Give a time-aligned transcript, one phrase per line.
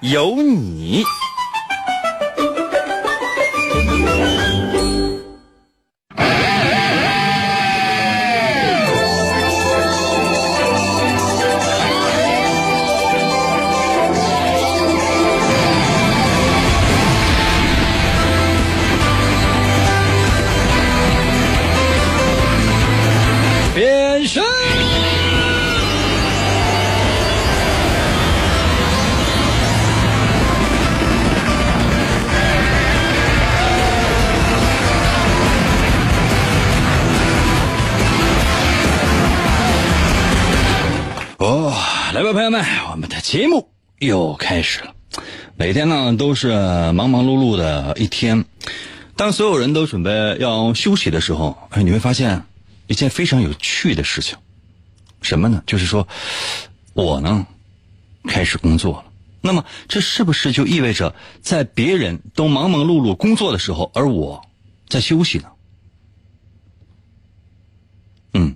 [0.00, 1.02] 有你。
[42.28, 44.94] 各位，朋友们，我们的节目又开始了。
[45.56, 46.52] 每天呢都是
[46.92, 48.44] 忙忙碌碌的一天，
[49.16, 52.44] 当所有人都准备要休息的时候，哎，你会发现
[52.86, 54.36] 一件非常有趣的事情，
[55.22, 55.62] 什么呢？
[55.66, 56.06] 就是说，
[56.92, 57.46] 我呢
[58.24, 59.04] 开始工作了。
[59.40, 64.46] 那么，这是不是就意味着在别人都忙忙碌碌工作的时候，而我
[64.86, 65.48] 在休息呢？
[68.34, 68.54] 嗯。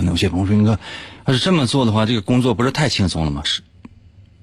[0.00, 0.78] 可能有些朋友说：“英哥，
[1.26, 3.60] 要是这么做的话，这个工作不是太轻松了吗？”是，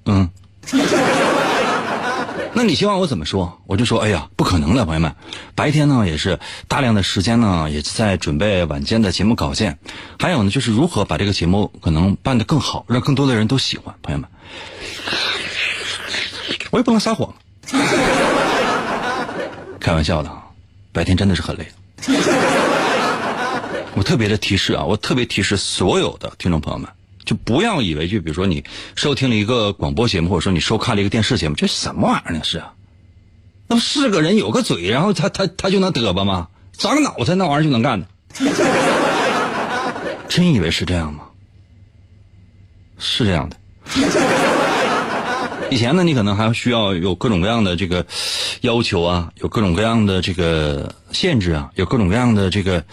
[0.05, 0.29] 嗯。
[2.53, 3.59] 那你希望我怎么说？
[3.65, 5.15] 我就说：“哎呀，不可能的，朋友们，
[5.55, 9.79] 白天呢也是大量的时间呢，也在准备晚间的节目稿件，
[10.19, 14.29] 还有呢就是如何把这个节目可能办得更好，让更多的人都喜欢。”朋友们，
[16.69, 17.33] 我也不能撒谎，
[19.81, 20.43] 开玩笑的啊，
[20.91, 21.67] 白天真的是很累。
[23.97, 26.87] 我特别的提示啊，我特别提示所有的听众朋友们，
[27.25, 28.63] 就不要以为就比如说你
[28.95, 32.43] 收听了一个广播节目，或者说你收看了一个电视节目，这什么玩意儿呢？
[32.43, 32.73] 是啊，
[33.67, 36.49] 那不是个人有个嘴，然后他他他就能嘚吧吗？
[36.77, 38.07] 长脑袋那玩意儿就能干的？
[40.29, 41.23] 真以为是这样吗？
[42.99, 43.57] 是这样的。
[45.71, 48.05] 以前呢，你可能还需要有各种各样的这个
[48.61, 52.83] 要求啊，有各种各样的这个限制啊，有各种各样的这个。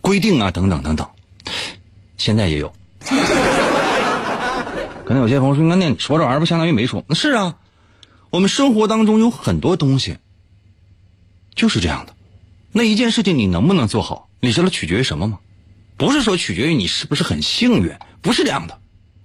[0.00, 1.06] 规定啊，等等等等，
[2.16, 2.72] 现在也有。
[5.04, 7.56] 可能有些朋友说：“那你说这玩意儿不相当于没说？”那是啊，
[8.30, 10.18] 我们生活当中有很多东西
[11.54, 12.14] 就是这样的。
[12.72, 15.38] 那一件事情你能不能做好，你知道取决于什么吗？
[15.96, 17.90] 不是说取决于你是不是很幸运，
[18.20, 18.78] 不是这样的。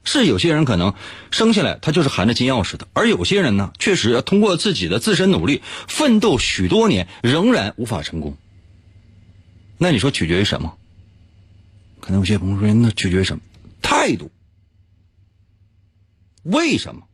[0.05, 0.93] 是有些人可能
[1.31, 8.37] 生下来他就是含着金钥匙的，而有些人呢，确实通过自己的自身努力奋斗许多年，仍然无法成功。
[9.77, 10.77] 那你说取决于什么？
[11.99, 13.43] 可能有些朋友说，那取决于什么？
[13.81, 14.31] 态度。
[16.43, 17.07] 为什么？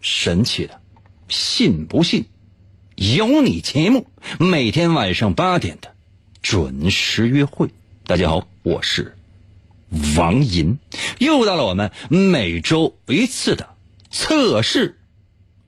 [0.00, 0.80] 神奇的，
[1.28, 2.24] 信不信？
[2.96, 5.94] 有你节目，每天晚上八点的
[6.42, 7.70] 准时约会。
[8.04, 9.16] 大家好，我是
[10.16, 10.78] 王银，
[11.18, 13.74] 又到了我们每周一次的
[14.10, 14.98] 测试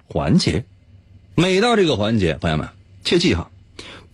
[0.06, 0.64] 环节。
[1.36, 2.68] 每到这个环节，朋友们
[3.04, 3.50] 切记哈。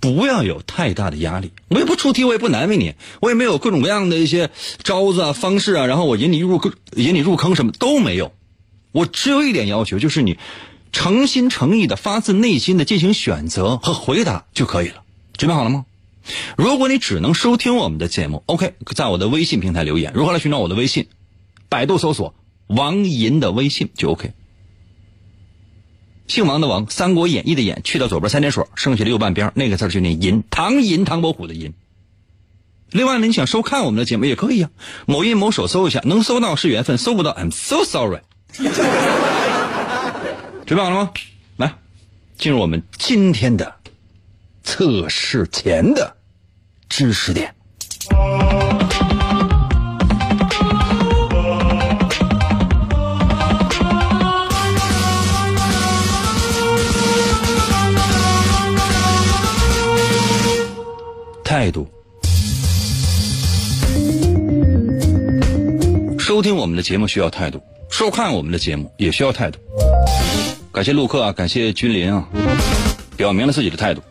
[0.01, 4.51] 不要有太大的压力，我也不出题，我也不难为你，我也没有各种各样的一些
[4.83, 8.33] 招子啊、方式啊，然后我引你入坑、引你入坑什么都没有，
[8.93, 10.39] 我只有一点要求，就是你
[10.91, 15.03] 诚心诚意的、发自内心的进行选择和回答就可以了。
[15.37, 15.85] 准备好了吗？
[16.57, 20.13] 如果你只能收听我们的节目，OK，在我的微信平台留言。
[20.15, 21.07] 如何来寻找我的微信？
[21.69, 22.35] 百度搜索
[22.67, 24.33] 王银的微信就 OK。
[26.31, 31.75] 姓王的王，《三国演义》的演，去掉左边三点水，剩下的右半边那个字就念银，唐银，唐伯虎的银。
[32.93, 34.71] 另外呢，你想收看我们的节目也可以啊，
[35.07, 38.21] 某音某手搜一下，能搜到是缘分，搜不到 I'm so sorry。
[38.53, 38.73] 准
[40.69, 41.11] 备好了吗？
[41.57, 41.75] 来，
[42.39, 43.75] 进入我们今天的
[44.63, 46.17] 测试前的
[46.89, 47.57] 知识点。
[61.61, 61.87] 态度
[66.19, 67.61] 收听我们的节目需要态度，
[67.91, 69.59] 收看我们的节目也需要态度。
[70.73, 72.27] 感谢陆克啊，感谢君临啊，
[73.15, 74.03] 表明了自己的态度。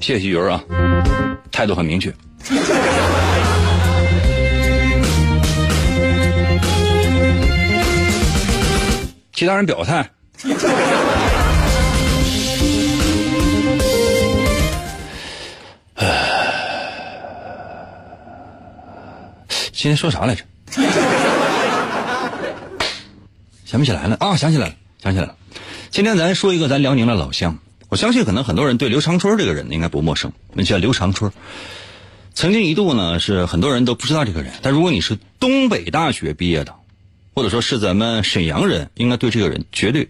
[0.00, 0.60] 谢谢鱼儿啊，
[1.52, 2.12] 态度很明确。
[9.32, 10.10] 其他人表态。
[19.72, 20.42] 今天说啥来着？
[23.66, 24.34] 想不起来了啊！
[24.34, 25.36] 想起来了，想起来了。
[25.90, 27.58] 今天咱说一个咱辽宁的老乡，
[27.90, 30.32] 我相信可能很多人对刘长春这个人应该不陌生。
[30.54, 31.30] 那叫刘长春，
[32.32, 36.74] 曾经一度呢是很多人都不知道这个人，但如果你是东北大学毕业的，
[37.34, 40.08] 或者说是咱们沈阳人，应该对这个人绝对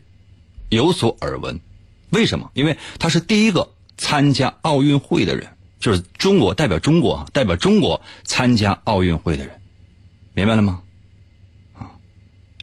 [0.70, 1.60] 有所耳闻。
[2.08, 2.50] 为什么？
[2.54, 3.68] 因为他是第一个
[3.98, 5.46] 参加奥运会的人，
[5.78, 9.60] 就是中国代表中国代表中国参加奥运会的人。
[10.32, 10.80] 明白了吗？
[11.74, 11.90] 啊，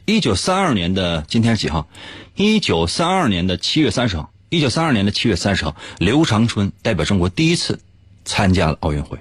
[0.04, 1.88] 一九三二年的今天是几号？
[2.34, 4.32] 一九三二年的七月三十号。
[4.50, 7.78] 一九三二年的七月三十号，刘长春代表中国第一次
[8.24, 9.18] 参加了奥运会。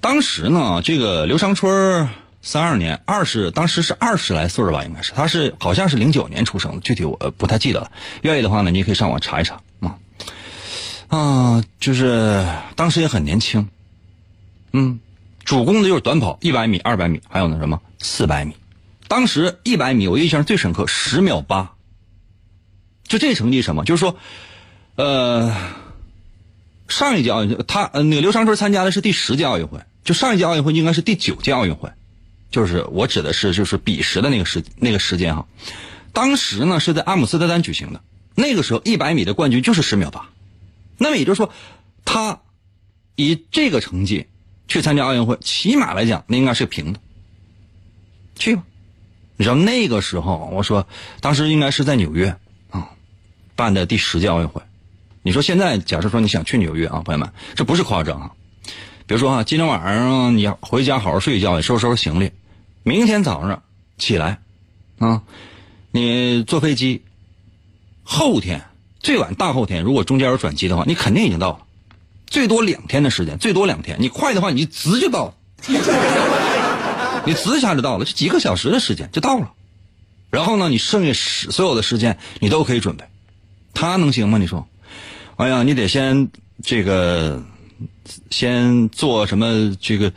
[0.00, 2.08] 当时呢，这个刘长春
[2.42, 5.12] 三二年二十，当时是二十来岁吧，应该是。
[5.12, 7.92] 他是好像是零九年出生的，具体我不太记得了。
[8.22, 9.98] 愿意的话呢，你也可以上网查一查啊。
[11.08, 12.46] 啊，就是
[12.76, 13.68] 当时也很年轻，
[14.72, 15.00] 嗯。
[15.42, 18.54] 主攻的就是短跑，一百米、二百米，还有那什么四百米。
[19.08, 21.72] 当时一百米我印象最深刻，十秒八。
[23.08, 23.84] 就这成绩什么？
[23.84, 24.16] 就是说，
[24.94, 25.52] 呃，
[26.86, 31.90] 上一届奥运他那个刘长春参加的是第十届奥运会，就上一届奥运会应该是第九届奥运会，
[32.50, 35.46] 就是我指的是就是彼时的那个时那个时间哈。
[36.12, 38.02] 当时呢是在阿姆斯特丹举行的，
[38.34, 40.28] 那个时候一百米的冠军就是十秒八，
[40.98, 41.52] 那么也就是说，
[42.04, 42.40] 他
[43.16, 44.26] 以这个成绩。
[44.72, 47.00] 去参加奥运会，起码来讲，那应该是平的。
[48.36, 48.62] 去吧，
[49.36, 50.86] 你知道那个时候，我说
[51.20, 52.36] 当时应该是在纽约
[52.70, 52.90] 啊
[53.56, 54.62] 办的第十届奥运会。
[55.22, 58.30] 你说现在，假设说你想去纽约啊，朋友们，这不是夸张啊。
[59.08, 62.30] 比如说啊，今天晚上你回家好好睡一觉，收拾收拾行李，
[62.82, 63.62] 明天早上
[63.98, 64.40] 起来
[64.98, 65.22] 啊，
[65.90, 67.02] 你坐飞机，
[68.02, 68.64] 后天
[69.00, 71.60] 最晚大后天，如果中间有转机的话，你肯定已经到了。
[72.26, 73.96] 最多两天的时间，最多两天。
[74.00, 75.34] 你快的话，你直就到了，
[77.26, 79.52] 你直一下就到了，就几个小时的时间就到了。
[80.30, 83.04] 然后呢，你剩下时所有的时间你都可以准备。
[83.74, 84.38] 他能行吗？
[84.38, 84.68] 你说？
[85.36, 86.30] 哎呀，你得先
[86.62, 87.42] 这个，
[88.30, 89.74] 先做什么？
[89.80, 90.12] 这个，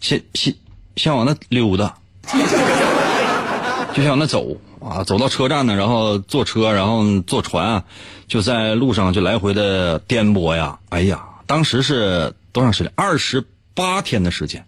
[0.00, 0.54] 先先
[0.96, 1.97] 先往那溜达，
[3.94, 7.84] 就想那走啊，走到车站呢，然后坐车，然后坐船啊，
[8.28, 10.78] 就在路上就来回的颠簸呀。
[10.90, 11.24] 哎呀！
[11.46, 12.92] 当时是多长时间？
[12.94, 13.42] 二十
[13.74, 14.66] 八天的时间，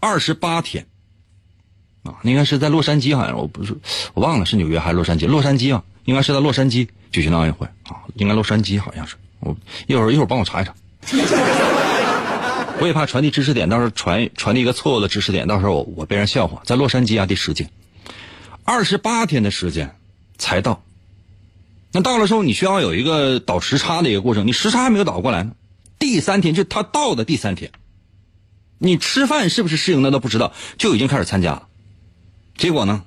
[0.00, 0.86] 二十八天，
[2.02, 3.76] 啊，应该是在洛杉矶，好像我不是
[4.14, 5.26] 我忘了是纽约还是洛杉矶？
[5.26, 9.16] 洛杉矶啊，应该是在洛杉矶举行的奥运会啊，应该洛杉矶好像是。
[9.40, 9.54] 我
[9.86, 10.74] 一会儿一会儿帮我查一查，
[12.80, 16.62] 我也怕传递知识点，到时候传传递一个错误的知识点，到时候我我被人笑话。
[16.64, 17.70] 在洛杉矶啊，第十届，
[18.62, 19.96] 二十八天的时间
[20.36, 20.84] 才到，
[21.90, 25.52] 那到了时候你需要有一个倒时差的一个过程，你时差还没有倒过来呢。
[25.98, 27.72] 第三天就他到的第三天，
[28.78, 31.66] 你吃饭是不是适应的都不知道，就已经开始参加了。
[32.56, 33.02] 结果呢，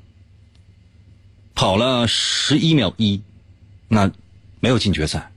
[1.56, 3.22] 跑了十一秒一，
[3.88, 4.12] 那
[4.60, 5.32] 没有进决赛。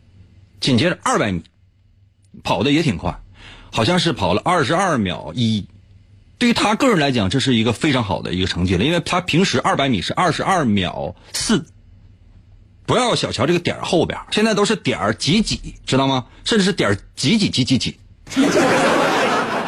[0.58, 1.42] 紧接着二百米，
[2.42, 3.20] 跑的也挺快，
[3.74, 5.66] 好像是跑了二十二秒一。
[6.38, 11.66] 对于他个人来讲，这是一个非常好的一个成绩了，因为他平时二百米是二十二秒四。
[12.86, 16.26] 不要小瞧这个点后边，现在都是点几几，知道吗？
[16.44, 17.96] 甚至是点几几几几几，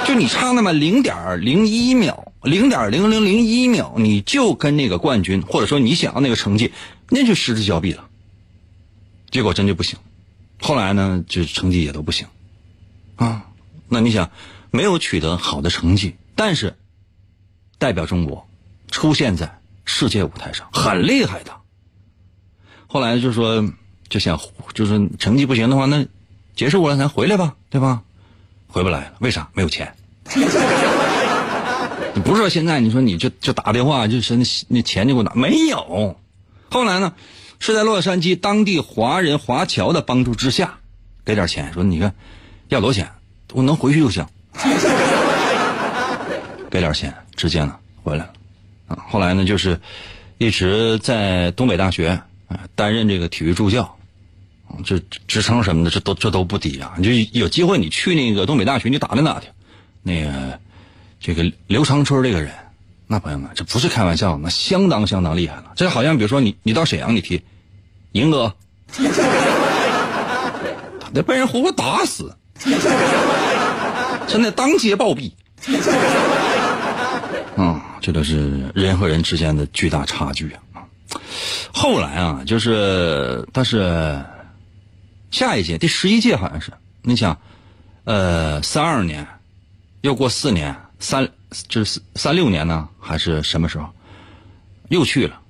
[0.07, 6.71] 就你差那么零点零一秒，零点零零零一秒，你就跟那个冠军，或者说你想要那个成绩，
[7.11, 8.05] 那就失之交臂了。
[9.33, 9.99] 结果真就不行，
[10.61, 12.29] 后来呢，就成绩也都不行，
[13.17, 13.47] 啊，
[13.89, 14.31] 那你想，
[14.71, 16.77] 没有取得好的成绩，但是
[17.79, 18.47] 代表中国
[18.91, 21.53] 出现在世界舞台上，很厉害的。
[22.87, 23.69] 后来就说，
[24.09, 24.41] 就想
[24.75, 26.07] 就是成绩不行的话，那
[26.55, 28.03] 结束了咱回来吧，对吧？
[28.69, 29.49] 回不来了，为啥？
[29.55, 29.95] 没有钱。
[32.15, 36.19] 你 不是说现在你说你就就打电话，就是那那钱就给我拿，没有。
[36.71, 37.15] 后来呢，
[37.61, 40.79] 是在洛杉矶当地华人华侨的帮助之下，
[41.25, 42.15] 给点钱，说你看
[42.69, 43.13] 要多少钱，
[43.57, 44.25] 我能回去就行。
[46.71, 48.31] 给点钱，直接呢回来了。
[48.89, 49.81] 啊，后来呢就是
[50.37, 52.21] 一直在东北大学。
[52.77, 53.83] 担任这个体育助教，
[54.69, 56.95] 啊这职称什么的，这都这都不低啊！
[56.97, 57.11] 你就
[57.41, 59.51] 有机会，你去那个东北大学，你打听打听，
[60.05, 60.61] 那个
[61.19, 62.53] 这个刘长春这个人，
[63.09, 65.73] 那朋友们，这不是开玩笑，那相当相当厉害了。
[65.75, 67.43] 这好像比如说你你到沈阳，你提
[68.13, 68.55] 赢哥，
[71.13, 72.33] 得被人活活打死，
[74.27, 75.31] 真的当街暴毙。
[77.57, 80.85] 啊， 这都是人和人之间的巨大差距啊！
[81.73, 84.23] 后来啊，就是他是
[85.31, 87.39] 下一届第十一届好像是，你想，
[88.05, 89.27] 呃，三二年，
[90.03, 91.29] 又过四年，三
[91.69, 93.89] 就是三六年呢，还是什么时候，
[94.89, 95.41] 又去了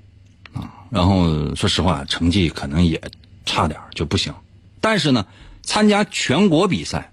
[0.55, 0.71] 啊？
[0.91, 3.01] 然后说实话，成绩可能也
[3.45, 4.33] 差点就不行，
[4.81, 5.27] 但是呢，
[5.63, 7.13] 参加全国比赛，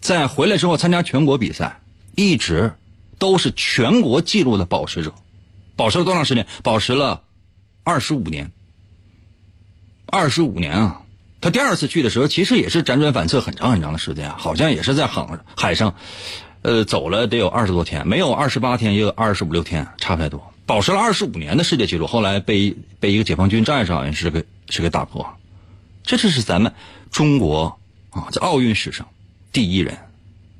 [0.00, 1.80] 在回来之后参加全国比赛，
[2.16, 2.74] 一直
[3.18, 5.14] 都是全国纪录的保持者，
[5.76, 6.46] 保持了多长时间？
[6.62, 7.22] 保持了。
[7.82, 8.52] 二十五年，
[10.06, 11.02] 二十五年啊！
[11.40, 15.26] 他第二次去的时候，其实也是辗转反侧很长很长的时间，好像也是在海
[15.56, 15.94] 海上，
[16.60, 20.52] 呃，走了得有二十多天，没有二十八天，也有二十五六天，差不太多。
[20.66, 25.26] 保持了二十五年的世界纪录，后来被被一个解放军战士好像是给是给打破。
[26.04, 26.74] 这就是咱们
[27.10, 27.78] 中国
[28.10, 29.08] 啊，在奥运史上
[29.52, 29.98] 第一人，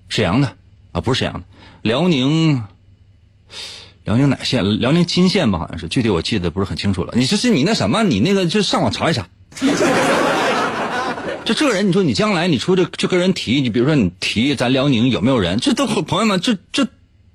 [0.09, 0.57] 沈阳的
[0.93, 1.47] 啊，不是沈阳的，
[1.83, 2.65] 辽宁。
[4.05, 4.81] 辽宁哪县？
[4.81, 5.87] 辽宁金县吧，好像是。
[5.89, 7.13] 具体我记得不是很清楚了。
[7.17, 8.03] 你这是你那什么？
[8.03, 9.29] 你那个就上网查一查。
[11.45, 15.61] 就这个人，你说你将来你出去就跟人提，你比如说你提咱辽宁有没有人？
[15.61, 16.89] 这都朋友们，这这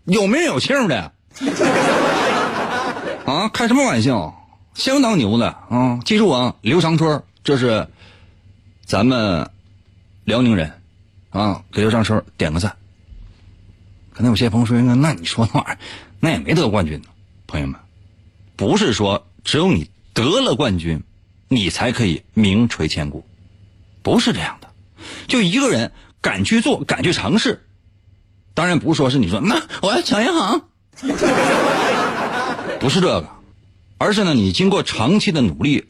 [0.05, 1.11] 有名有姓的
[3.25, 3.49] 啊！
[3.53, 4.47] 开什么玩笑？
[4.73, 5.99] 相当牛的啊！
[6.03, 7.87] 记住啊，刘长春，这是
[8.85, 9.49] 咱们
[10.25, 10.73] 辽宁人
[11.39, 12.77] 啊，给刘长春点个赞。
[14.13, 15.77] 可能有些朋友说：“那你说那玩意儿？”
[16.21, 17.07] 那也没得冠军呢，
[17.45, 17.77] 朋友们，
[18.55, 21.03] 不是说只有你得了冠军，
[21.49, 23.25] 你才可以名垂千古，
[24.01, 24.69] 不是这样的。
[25.27, 27.65] 就一个人敢去做，敢去尝试，
[28.53, 30.69] 当然不是说是你说那我要抢银行，
[32.79, 33.29] 不是这个，
[33.97, 35.89] 而是呢你经过长期的努力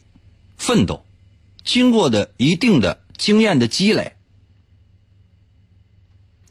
[0.56, 1.06] 奋斗，
[1.64, 4.15] 经过的一定的经验的积累，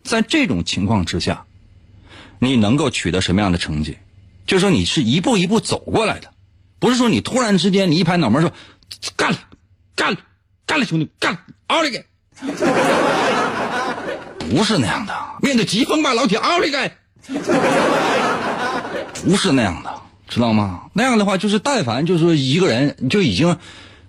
[0.05, 1.43] 在这种情况之下。
[2.37, 3.97] 你能够取得什么样的成绩？
[4.45, 6.33] 就说你是一步一步走过来的，
[6.79, 8.51] 不是说你突然之间你一拍脑门说
[9.15, 9.37] 干了，
[9.95, 10.17] 干了，
[10.67, 12.05] 干了，兄弟干了，奥利给！
[14.51, 15.15] 不是那样的。
[15.41, 16.91] 面对疾风吧，老铁，奥利给！
[19.23, 20.89] 不是那样的，知道吗？
[20.91, 23.57] 那样的话，就是但凡就是说一个人就已经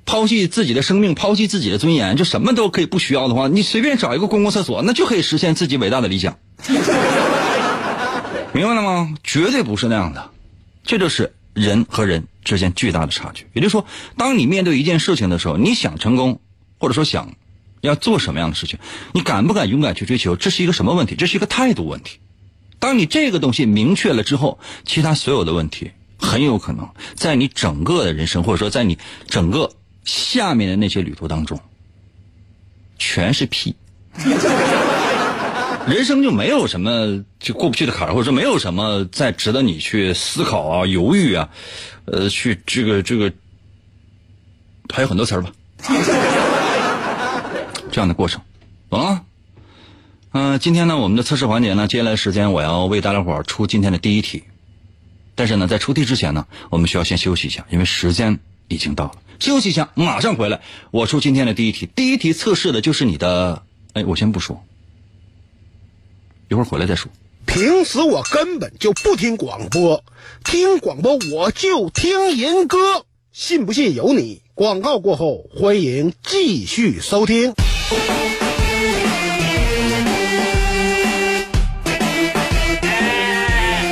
[0.06, 6.38] 抛弃自己的生命，抛弃自己的尊严，就什么都可以不需要的话，你随便找一个公共厕所， 那就可以实现自己伟大的理想。
[8.54, 9.14] 明白了吗？
[9.22, 10.30] 绝对不是那样的，
[10.84, 13.46] 这就是人和人之间巨大的差距。
[13.52, 13.84] 也就是说，
[14.16, 16.40] 当你面对一件事情的时候，你想成功，
[16.78, 17.34] 或者说想
[17.82, 18.78] 要做什么样的事情，
[19.12, 20.36] 你敢不敢勇敢去追求？
[20.36, 21.16] 这是一个什么问题？
[21.16, 22.18] 这是一个态度问题。
[22.78, 28.96] 当你这个东西明确了之后，其他所有的问题很有可能在你整个的人生，或者说在你
[29.28, 29.72] 整个
[30.06, 31.60] 下面的那些旅途当中，
[32.98, 33.76] 全是屁。
[35.86, 41.48] 人生就没有什么就过不去的坎儿，或者说没有什么再值得你去思考啊、犹豫啊，
[42.06, 43.32] 呃，去这个这个，
[44.92, 45.52] 还有很多词儿吧，
[47.92, 48.40] 这样的过程，
[48.90, 49.22] 懂了？
[50.32, 54.42] 嗯，今天呢，我们的测试环节呢，接下来时间我要为大家伙儿出今天的第一题，
[55.36, 58.36] 但是呢，在出题之前呢，我们需要先休息一下，因为时间
[58.66, 61.88] 已经到了，休息一下，马上回来，我出今天的第一题。
[61.95, 63.62] 第一题测试的就是你的，
[63.93, 64.62] 哎，我先不说。
[66.49, 67.11] 一会儿回来再说。
[67.45, 70.02] 平时我根本就不听广播，
[70.45, 74.43] 听广播我就听银歌，信不信由你。
[74.55, 77.52] 广告过后，欢迎继续收听。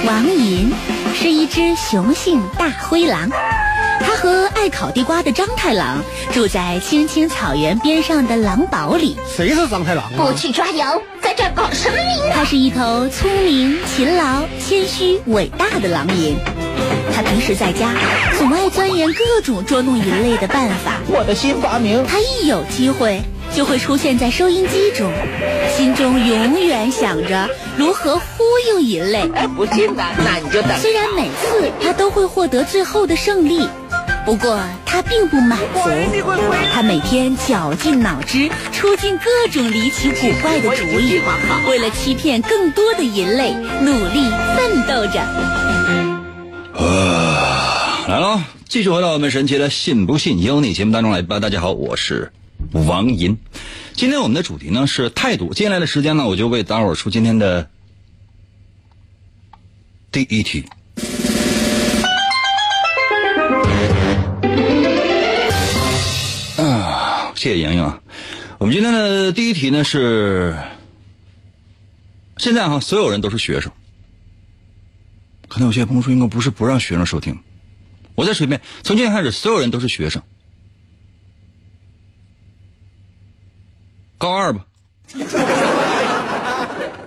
[0.07, 0.73] 王银
[1.15, 3.31] 是一只雄性大灰狼。
[4.25, 6.02] 他和爱烤地瓜的张太郎
[6.33, 9.19] 住在青青草原边上的狼堡里。
[9.37, 10.11] 谁是张太郎？
[10.16, 16.38] 不去抓羊，在这搞什么名他是一头聪明、勤劳、谦虚、伟大的狼银。
[17.14, 17.90] 他平时在家
[18.38, 21.00] 总爱钻研各种捉弄人类的办法。
[21.07, 22.07] 我的新发明。
[22.07, 23.21] 他一有机会
[23.54, 25.12] 就会出现在收音机中，
[25.76, 29.31] 心中永远想着如何忽悠人类。
[29.35, 30.02] 哎，不信呢？
[30.16, 30.71] 那你就等。
[30.81, 33.69] 虽然每次他都会获得最后的胜利。
[34.25, 35.81] 不过他并不满足，
[36.73, 41.21] 他每天绞尽脑汁，出尽各种离奇古怪的主意，
[41.69, 45.21] 为了欺骗更多的人类，努力奋斗着。
[46.73, 51.38] 啊，来了，继续回到我们神奇的“信不信由你”节目当中来吧。
[51.38, 52.33] 大家好，我是
[52.73, 53.37] 王银。
[53.93, 55.52] 今天我们的主题呢是态度。
[55.52, 57.69] 接下来的时间呢，我就为大伙儿出今天的
[60.11, 60.64] 第一题。
[67.45, 68.01] 谢谢莹莹啊，
[68.57, 70.57] 我们今天的第一题呢是，
[72.39, 73.71] 现在哈所有人都是学生，
[75.47, 77.39] 可能有些朋友说应该不是不让学生收听，
[78.15, 80.23] 我再说一遍，从今天开始，所有人都是学生。
[84.17, 84.65] 高二吧，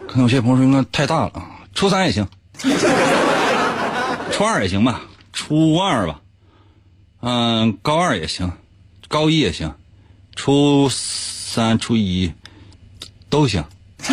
[0.08, 2.29] 可能有些朋友说应该太大了啊，初三也行，
[4.32, 5.01] 初二也行吧，
[5.34, 6.22] 初二吧，
[7.22, 8.51] 嗯，高二也行，
[9.08, 9.74] 高一也行，
[10.38, 12.32] 初三、初一
[13.27, 13.65] 都行。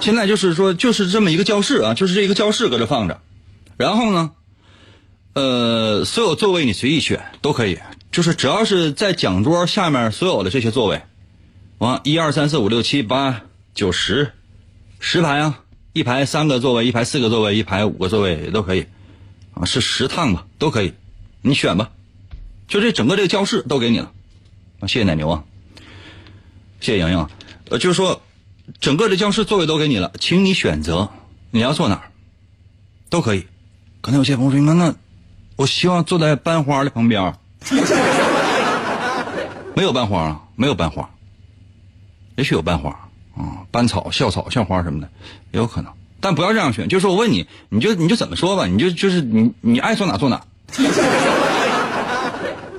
[0.00, 3.20] 现在就是说，就是这么一个教室啊，就是这一个教室搁这放着，
[3.76, 4.32] 然后呢，
[5.34, 7.78] 呃，所有座位你随意选都可以，
[8.10, 11.02] 就是只要是在讲桌下面所有的这些座位，
[11.78, 13.42] 完一二三四五六七八
[13.74, 14.32] 九十，
[14.98, 15.60] 十排啊，
[15.92, 18.86] 一排三个座位，一排四个座位，一排五个座位也都可以，
[19.54, 20.92] 啊，是十趟吧，都可以，
[21.42, 21.90] 你选吧，
[22.66, 24.10] 就这整个这个教室都给你了，
[24.86, 25.44] 谢谢奶牛啊，
[26.80, 27.26] 谢谢莹莹，
[27.70, 28.20] 呃，就是说。
[28.80, 31.08] 整个的教室座位都给你了，请你选择
[31.50, 32.12] 你要坐哪儿，
[33.08, 33.44] 都可以。
[34.00, 34.94] 可能有些朋友说：“那那，
[35.56, 37.34] 我希望坐在班花的旁边。”
[39.74, 41.10] 没有班花啊，没有班花。
[42.36, 42.90] 也许有班花
[43.36, 45.10] 啊，班草、校草、校花什么的
[45.50, 46.88] 也有可能，但不要这样选。
[46.88, 50.40] 就是我问你，你就你就怎么说吧，你就就是你你爱坐哪坐哪。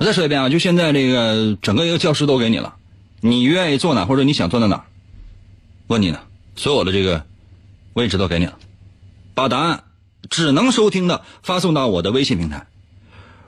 [0.02, 2.74] 我再说一遍啊，就现在这个整个一个教室都给你了，
[3.20, 4.82] 你愿意坐哪或者你想坐在哪？
[5.86, 6.18] 问你呢，
[6.56, 7.24] 所有的这个
[7.92, 8.58] 位置都给你了，
[9.32, 9.84] 把答案
[10.28, 12.66] 只能收听的发送到我的微信平台。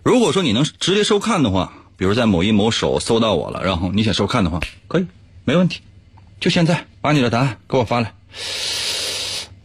[0.04, 5.06] 如果说你能直接收看的话，比如在某一某手搜到我了，然后你想收看的话，可以，
[5.44, 5.80] 没问题。
[6.38, 8.14] 就现在把你的答案给我发来。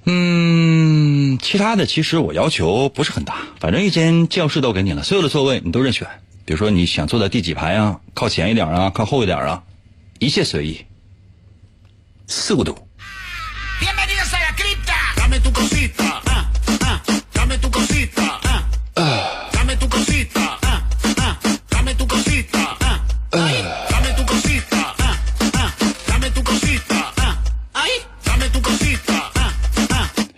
[0.05, 6.07] 嗯，其他的其实我要求不是很大，反正一间教室都给你了，所有的座位你都任选。
[6.49, 9.61] 比如说你想坐在第几排啊，靠前一点啊，靠后一点啊，
[10.17, 10.83] 一切随意。
[12.25, 12.75] 速度。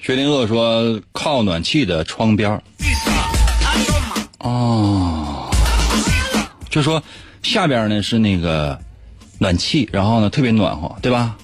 [0.03, 2.61] 薛定谔说：“靠暖气的窗边
[4.39, 5.20] 哦，
[6.71, 7.03] 就说
[7.43, 8.79] 下边呢是那个
[9.37, 11.37] 暖气，然后呢特别暖和，对吧？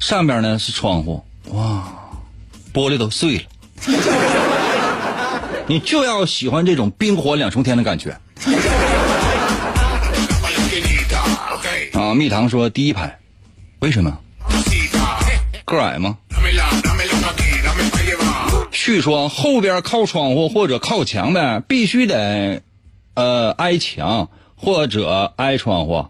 [0.00, 1.84] 上边呢是窗户，哇，
[2.74, 3.44] 玻璃都碎了。
[5.68, 8.18] 你就要喜欢这种冰火两重天的感觉。
[11.92, 13.18] 啊，蜜糖说第一排，
[13.78, 14.18] 为什么？
[15.64, 16.16] 个矮吗？
[18.72, 22.62] 旭说后边靠窗户或者靠墙的必须得，
[23.14, 26.04] 呃，挨墙或者挨窗户。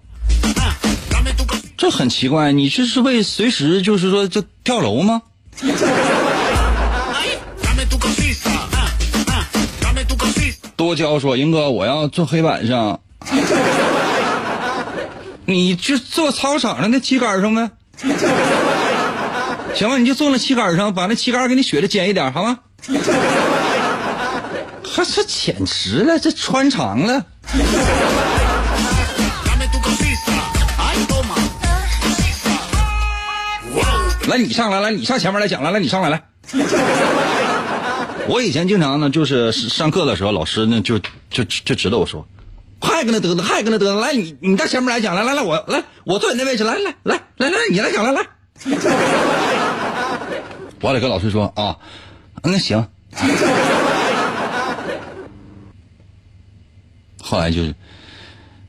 [1.76, 5.22] 这很奇怪，你这是为随时就是说就跳楼吗？
[10.74, 13.00] 多娇说：“英哥，我要坐黑板上，
[15.44, 17.68] 你就坐操场上那旗杆上呗。
[19.74, 22.58] 行吧，你就坐那旗杆上，把那旗杆给你削的尖一点，好吗？
[24.98, 27.24] 还这简直了，这穿肠了。”
[34.26, 36.20] 来，你上来，来，你上前面来讲，来，来，你上来，来。
[38.26, 40.98] 我以前经常呢，就是上课的时候，老师呢就
[41.30, 42.26] 就就指导我说，
[42.80, 48.26] 还跟他嘚嘚，还跟他嘚嘚，来，你你到前面来讲，来来来，我来，我坐你那位置，来来来来来，你来讲，来来。
[50.82, 51.76] 我得跟老师说啊，
[52.42, 52.84] 那行。
[57.28, 57.74] 后来就是，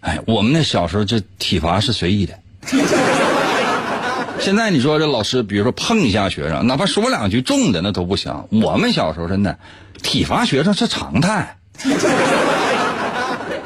[0.01, 2.37] 哎，我们那小时候这体罚是随意的。
[4.37, 8.47] 现在你说这老师，比如说碰一下学生，哪怕说两句重的那都不行。
[8.49, 9.57] 我们小时候真的，
[10.03, 11.55] 体罚学生是常态，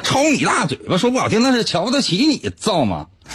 [0.04, 3.08] 抽你大嘴巴说不好听那是瞧得起你，造吗？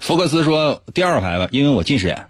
[0.00, 2.26] 福克斯说第二排吧，因为我近视眼。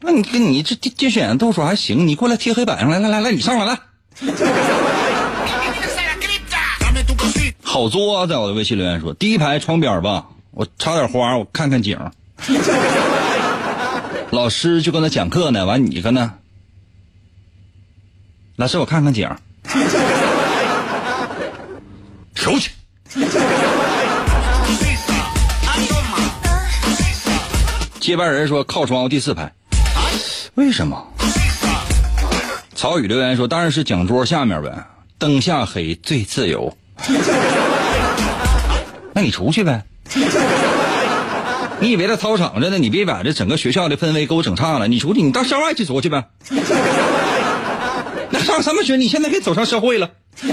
[0.00, 3.78] 那你跟你这近视眼度数还行，你过来贴黑板上来，来来来，你上来来。
[7.62, 10.26] 好作啊在我的微信留言说第一排窗边吧。
[10.52, 11.98] 我插点花，我看看景。
[14.30, 16.32] 老师就跟他讲课呢，完你搁那。
[18.56, 19.28] 老师，我看看景。
[22.34, 22.70] 出去。
[28.00, 29.52] 接班人说靠窗户第四排，
[30.54, 31.06] 为什么？
[32.76, 34.84] 曹宇留言说当然是讲桌下面呗，
[35.18, 36.76] 灯下黑最自由。
[39.14, 39.82] 那你出去呗。
[41.80, 42.76] 你以为在操场着呢？
[42.76, 44.88] 你别把这整个学校的氛围给我整差了。
[44.88, 46.26] 你出去，你到校外去说去呗。
[48.28, 48.96] 那上什么学？
[48.96, 50.10] 你现在可以走上社会了。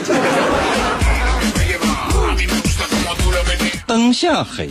[3.85, 4.69] 灯下黑，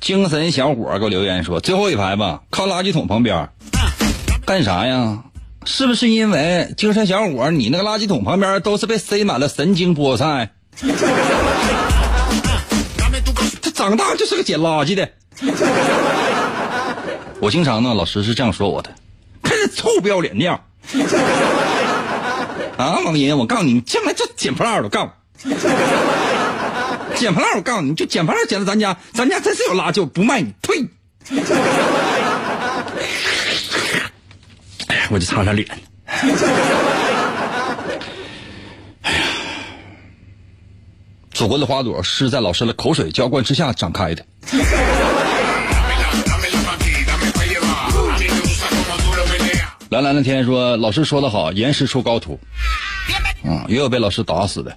[0.00, 3.50] 精神小伙给我留言说：“最后一排吧，靠垃圾桶旁边，
[4.46, 5.18] 干啥呀？
[5.70, 10.50] 是不是因为精神小伙你那个垃圾桶旁边都是被塞满了神经菠菜？
[13.60, 15.06] 他长大就是个捡垃圾的。
[17.38, 18.90] 我经常呢，老师是这样说我的，
[19.42, 20.58] 看这臭不要脸的样。
[22.78, 25.10] 啊，王银，我告诉你，你将来就捡破烂的，我告诉。”
[27.14, 30.88] 捡破烂，我告诉你，就捡破烂捡到咱家，咱家真是有垃圾，我不卖你，呸！
[34.86, 35.66] 哎，我就擦擦脸。
[39.02, 39.20] 哎呀，
[41.30, 44.24] 祖国的花朵是在老师的口水浇灌之下长开的。
[49.90, 52.38] 蓝蓝的天说：“老师说的好，严师出高徒。”
[53.42, 54.76] 嗯，也有被老师打死的。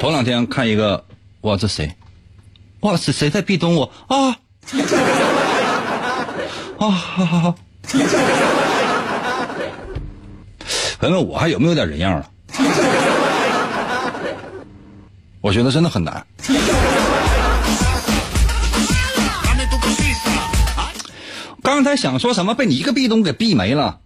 [0.00, 1.04] 头两天看一个，
[1.42, 1.94] 哇，这谁？
[2.80, 4.30] 哇，是谁在壁咚我啊？
[6.78, 7.54] 啊，好好好。
[11.00, 12.28] 问问我还有没有点人样了？
[15.40, 16.26] 我觉得真的很难。
[21.62, 23.98] 刚才想说什么，被你一个壁咚给闭没了。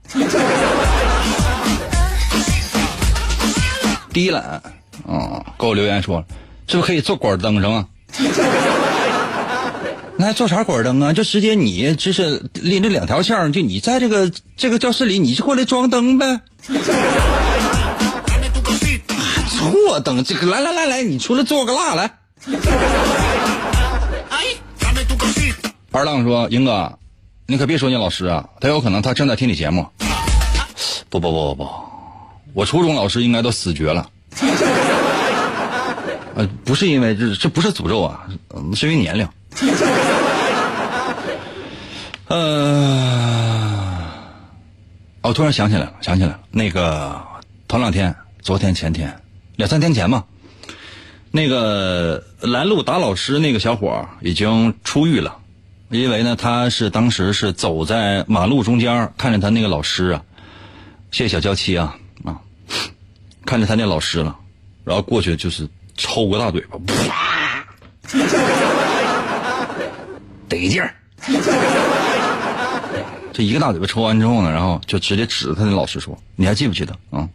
[4.13, 4.63] 低懒。
[5.05, 6.25] 哦，给我留言说，
[6.67, 7.87] 是不是可以做管灯上啊？
[10.21, 11.15] 那做啥管灯啊？
[11.15, 16.39] 就直接你就是拎着两条线儿，就你在这个这个教室里，你就过来装灯呗。
[19.49, 22.11] 错灯，这个来来来来，你出来做个蜡来。
[25.91, 26.99] 二浪说：“英哥，
[27.47, 29.87] 你可别说你老师啊，他有可能他正在听你节目。”
[31.09, 31.71] 不不不不不，
[32.53, 34.07] 我初中老师应该都死绝了。
[36.37, 38.21] 呃，不是因为这，这不是诅咒啊，
[38.77, 39.27] 是因为年龄。
[42.31, 44.07] 呃，
[45.23, 47.21] 哦，突然想起来了，想起来了，那个
[47.67, 49.21] 头两天，昨天、前天，
[49.57, 50.25] 两三天前嘛，
[51.33, 55.39] 那个拦路打老师那个小伙已经出狱了，
[55.89, 60.23] 因为呢，他是当时是走在马路中间，看着他那个老师啊，
[61.11, 62.41] 谢谢小娇妻啊啊，
[63.45, 64.39] 看着他那老师了，
[64.85, 65.69] 然后过去就是。
[66.03, 67.63] 抽个大嘴巴，啪，
[70.49, 70.95] 得劲儿。
[73.43, 77.29] 一个大嘴巴抽完之后呢，然后就直接指着他的老师说：“你还记不记得啊？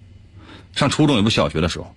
[0.73, 1.93] 上初中也不小学的时候，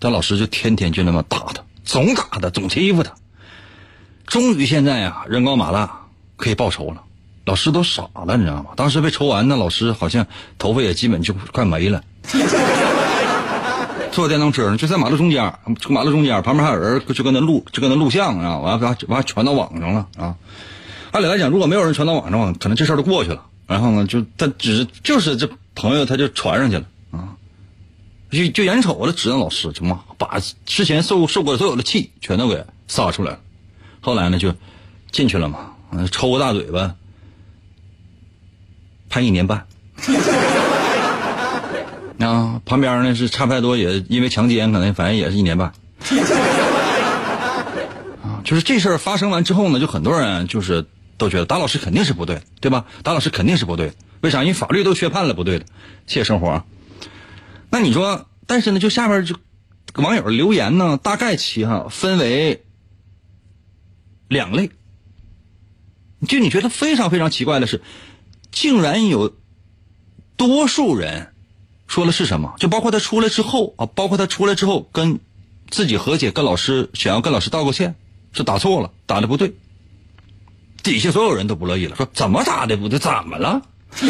[0.00, 3.12] 他老师就天天就那么打他，总打他，总欺负他。
[4.26, 6.02] 终于现在啊，人高马大，
[6.36, 7.02] 可以报仇了。
[7.46, 8.70] 老师都傻了，你知道吗？
[8.76, 10.26] 当时被抽完，那老师好像
[10.58, 12.02] 头发也基本就快没了。”
[14.12, 15.54] 坐电动车呢，就在马路中间，
[15.88, 20.34] 马路中间旁边还有人，就跟那录，就跟那录像啊，完完完传到网上了啊。
[21.12, 23.46] 按理来讲，如果没有人传到网上，可能这事儿都过去了。
[23.66, 27.36] 然后呢，就他只是就是这朋友他就传上去了啊，
[28.30, 33.38] 就就眼瞅着指着老师就骂，把之前受受过所有的气全都给撒出来了。
[34.00, 34.54] 后来呢，就
[35.12, 35.72] 进去了嘛，
[36.10, 36.94] 抽个大嘴巴，
[39.08, 39.66] 判一年半。
[42.18, 45.72] 啊，旁边呢是差不太多，也因为强奸，可能反正也是一年半。
[48.22, 50.84] 啊，就是这事儿发生完之后呢，就很多人就是
[51.20, 52.86] 都觉得打老师肯定是不对，对吧？
[53.04, 54.40] 打老师肯定是不对，为啥？
[54.42, 55.66] 因为法律都宣判了不对的。
[56.06, 56.64] 谢谢生活。
[57.68, 59.36] 那你说，但是呢，就下面就
[59.96, 62.64] 网友留言呢，大概其哈分为
[64.28, 64.70] 两类。
[66.26, 67.82] 就你觉得非常非常奇怪的是，
[68.50, 69.36] 竟然有
[70.36, 71.34] 多数人。
[71.86, 72.54] 说的是什么？
[72.58, 75.20] 就包括他出来之后啊，包括他出来之后跟
[75.68, 77.94] 自己和解，跟老师想要跟老师道个歉，
[78.32, 79.52] 是打错了，打的不对。
[80.90, 82.98] 底下所有人都不乐意了，说怎么打的不对？
[82.98, 83.62] 怎么了？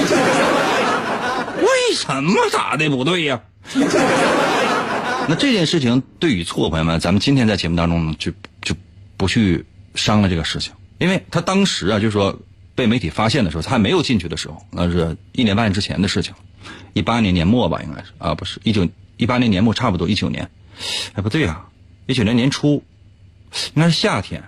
[1.60, 3.42] 为什么打的不对呀？
[5.28, 8.74] 那这件事情对与错，朋友们，咱们今天在节目当中呢，就就
[9.18, 12.38] 不去商量这个事情，因为他当时啊，就说
[12.74, 16.32] 被媒体发现的时候，他还没有进去的时候，那是一年半之前的事情。
[16.94, 18.88] 一八年年末吧，应该是啊，不是一九
[19.18, 20.50] 一八年年末，差不多一九年，
[21.12, 21.66] 哎，不对啊，
[22.06, 22.82] 一九年年初，
[23.74, 24.42] 应该是夏天，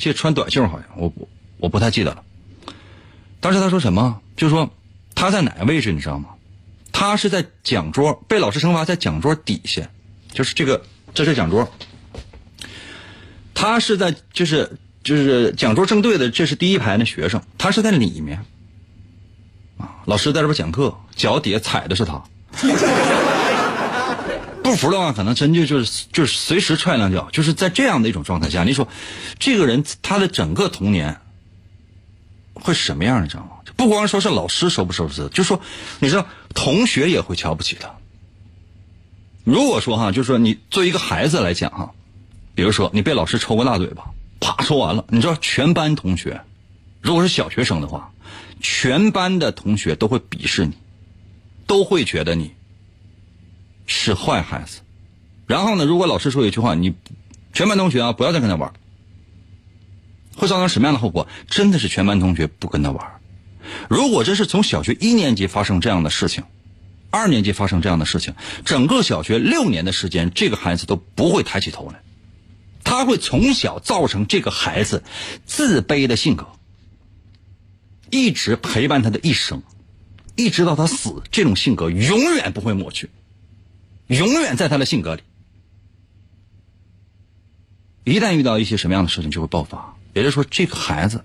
[0.00, 2.24] 记得穿短袖，好像我我我不太记得了。
[3.38, 4.20] 当时他说什么？
[4.36, 4.68] 就说
[5.14, 6.30] 他在哪个位置，你知道吗？
[6.90, 9.88] 他是在讲桌，被老师惩罚在讲桌底下，
[10.32, 10.82] 就是这个，
[11.14, 11.70] 这是讲桌。
[13.54, 18.42] 他是在就是就是讲桌正对的，这是第一排那学生，他是在里面。
[19.78, 22.22] 啊老师在这边讲课，脚底下踩的是他。
[24.70, 27.28] 不服的话，可能真就就是就是随时踹两脚。
[27.32, 28.88] 就是在这样的一种状态下，你说，
[29.38, 31.20] 这个人他的整个童年
[32.54, 33.24] 会什么样？
[33.24, 33.50] 你知道吗？
[33.76, 35.60] 不光说是老师收不收拾，就说
[35.98, 37.90] 你知道，同学也会瞧不起他。
[39.44, 41.92] 如果说哈，就是说你作为一个孩子来讲哈，
[42.54, 46.42] 比如说你被老师抽个大嘴巴，啪抽完了，你知道全班同学，
[47.00, 48.12] 如果是小学生的话，
[48.60, 50.74] 全班的同学都会鄙视你，
[51.66, 52.52] 都会觉得你。
[53.92, 54.82] 是坏孩子，
[55.46, 55.84] 然后呢？
[55.84, 56.94] 如果老师说一句话，你
[57.52, 58.72] 全班同学啊，不要再跟他玩，
[60.36, 61.26] 会造成什么样的后果？
[61.48, 63.20] 真的是全班同学不跟他玩。
[63.88, 66.44] 如果这是从小学一年级发生这样的事情，
[67.10, 68.32] 二年级发生这样的事情，
[68.64, 72.00] 整个小学六年的时间，这个孩子都不会抬起头来，
[72.84, 75.02] 他会从小造成这个孩子
[75.44, 76.46] 自卑的性格，
[78.08, 79.60] 一直陪伴他的一生，
[80.36, 83.10] 一直到他死，这种性格永远不会抹去。
[84.10, 85.22] 永远在他的性格里，
[88.04, 89.96] 一旦遇到一些什么样的事情，就会爆发。
[90.14, 91.24] 也就是说，这个孩子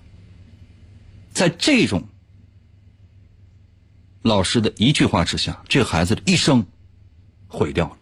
[1.33, 2.07] 在这种
[4.21, 6.63] 老师的一句话之下，这个孩子的一生
[7.47, 7.97] 毁掉了。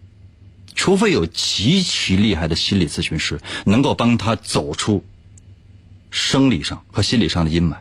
[0.76, 5.02] 除非有极其厉害的心理咨询师能够帮他走出
[6.12, 7.78] 生理上和心理上的阴霾，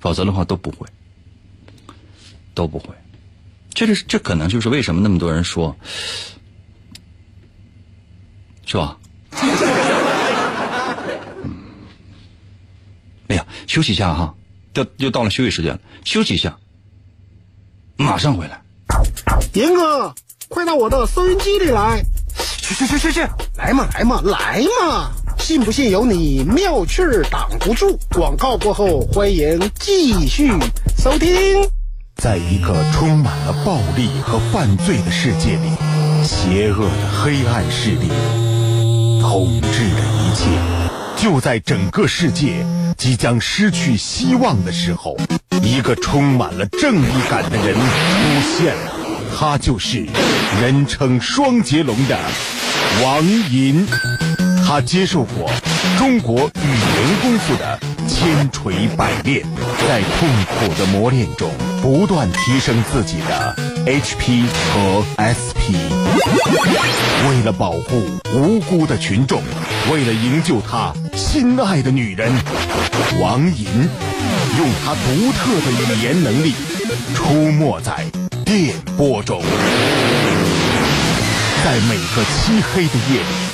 [0.00, 0.86] 否则的话都不会，
[2.52, 2.94] 都不会。
[3.72, 5.74] 这是这可能就是为什么那么多人说。
[8.66, 8.96] 是吧？
[13.28, 14.34] 哎呀，休息一下哈，
[14.74, 16.56] 又又到了休息时间了，休息一下，
[17.96, 18.60] 马上回来。
[19.54, 20.14] 严哥，
[20.48, 22.02] 快到我的收音机里来！
[22.58, 23.20] 去去去去去，
[23.56, 25.10] 来嘛来嘛来嘛！
[25.38, 27.98] 信不信由你，妙趣儿挡不住。
[28.10, 30.52] 广告过后，欢迎继续
[30.96, 31.68] 收听。
[32.16, 35.70] 在一个充满了暴力和犯罪的世界里，
[36.22, 38.08] 邪恶的黑暗势力。
[39.32, 40.44] 统治着一切，
[41.16, 42.66] 就在整个世界
[42.98, 45.16] 即将失去希望的时候，
[45.62, 47.80] 一个充满了正义感的人出
[48.58, 48.92] 现了。
[49.34, 50.06] 他就是
[50.60, 52.18] 人称双截龙的
[53.02, 53.86] 王银。
[54.74, 55.50] 他接受过
[55.98, 59.42] 中国语言功夫的千锤百炼，
[59.86, 61.50] 在痛苦的磨练中
[61.82, 63.54] 不断提升自己的
[63.84, 65.76] HP 和 SP。
[67.28, 68.02] 为了保护
[68.34, 69.42] 无辜的群众，
[69.92, 72.32] 为了营救他心爱的女人，
[73.20, 73.66] 王银
[74.56, 76.54] 用他独特的语言能力
[77.14, 78.06] 出没在
[78.46, 79.42] 电波中，
[81.62, 83.51] 在每个漆黑的夜里。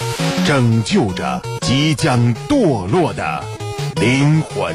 [0.48, 3.44] 拯救着即将堕落的
[4.00, 4.74] 灵魂。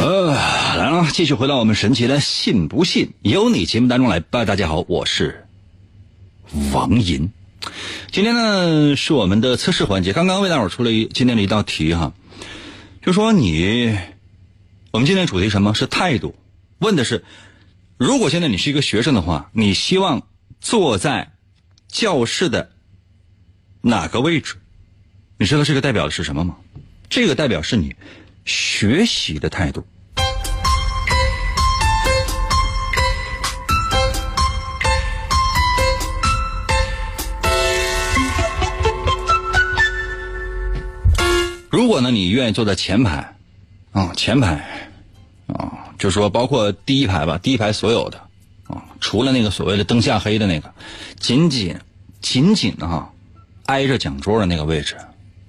[0.00, 0.34] 呃，
[0.76, 4.44] 来了，继续回到我们神奇的“信不信由你”节目当中来吧。
[4.44, 5.46] 大家好，我是
[6.72, 7.30] 王银。
[8.10, 12.12] 今天呢是我们的测试环节，刚刚为大伙出了一今天的一道题哈，
[13.06, 13.96] 就说你，
[14.90, 16.34] 我们今天主题什么是态度？
[16.80, 17.22] 问的是，
[17.96, 20.24] 如果现在你是一个学生的话，你希望。
[20.60, 21.32] 坐在
[21.88, 22.70] 教室的
[23.80, 24.56] 哪个位置？
[25.38, 26.56] 你知道这个代表的是什么吗？
[27.08, 27.96] 这个代表是你
[28.44, 29.84] 学习的态度。
[41.70, 43.36] 如果呢，你愿意坐在前排，
[43.92, 44.90] 啊，前排，
[45.46, 48.29] 啊，就说包括第一排吧，第一排所有的。
[48.70, 50.72] 啊除了那个所谓的灯下黑的那个，
[51.18, 51.76] 仅仅
[52.20, 53.12] 仅仅的哈，
[53.66, 54.96] 挨着讲桌的那个位置，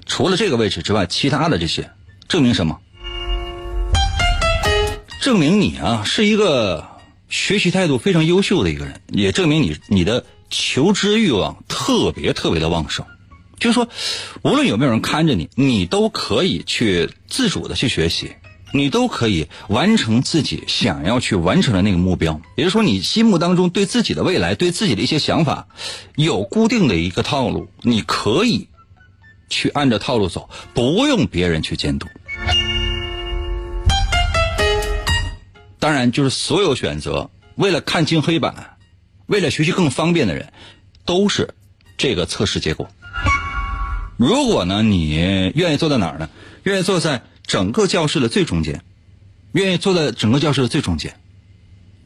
[0.06, 1.92] 除了这个位置之外，其他的这些
[2.28, 2.80] 证明什么？
[5.22, 6.88] 证明你啊是一个
[7.30, 13.06] 学习态度非常优秀的一个人，也证明你你的求知欲望特别特别的旺盛。
[13.60, 13.88] 就是说，
[14.42, 18.32] 无论有没有人看着你，你都可以去自主的去学习。
[18.74, 25.68] 你都可以完成自己想要去完成的那个目标，也就是说，你心目当中对自己的未来、对自己的一些想法，
[26.16, 28.70] 有固定的一个套路，你可以
[29.50, 32.08] 去按照套路走，不用别人去监督。
[35.80, 38.78] 当然，就是所有选择为了看清黑板、
[39.26, 40.54] 为了学习更方便的人，
[41.04, 41.56] 都是
[41.98, 42.88] 这个测试结果。
[44.16, 46.30] 如果呢，你愿意坐在哪儿呢？
[46.64, 47.24] 愿意坐在。
[47.52, 48.82] 整个教室的最中间，
[49.52, 51.20] 愿意坐在整个教室的最中间，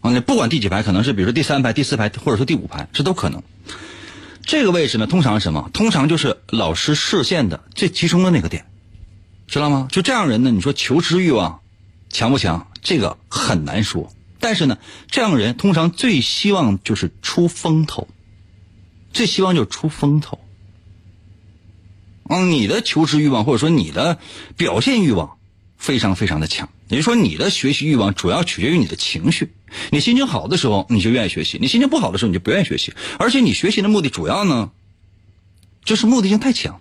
[0.02, 3.44] 啊，你不管第几排，可能是比如说第三排、第四排，或者说第五排，这都可能。
[4.42, 5.70] 这个位置呢，通常是什么？
[5.72, 8.66] 通常就是老师视线的最集中的那个点，
[9.46, 9.88] 知道吗？
[9.92, 11.60] 就这样人呢，你说求知欲望
[12.10, 12.68] 强不强？
[12.82, 14.12] 这个很难说。
[14.40, 14.80] 但是呢，
[15.12, 18.08] 这样人通常最希望就是出风头，
[19.14, 20.40] 最希望就是出风头。
[22.28, 24.18] 嗯，你的求知欲望或者说你的
[24.58, 25.35] 表现欲望
[25.78, 29.54] 非常非常的强，也就是说你的学习欲望主要取决于你的情绪。
[29.92, 32.94] 你心情好的时候，你就愿意学习；你心情不好的时候，你就不愿意学习。
[33.20, 34.72] 而且你学习的目的主要呢，
[35.84, 36.80] 就是目的性太强。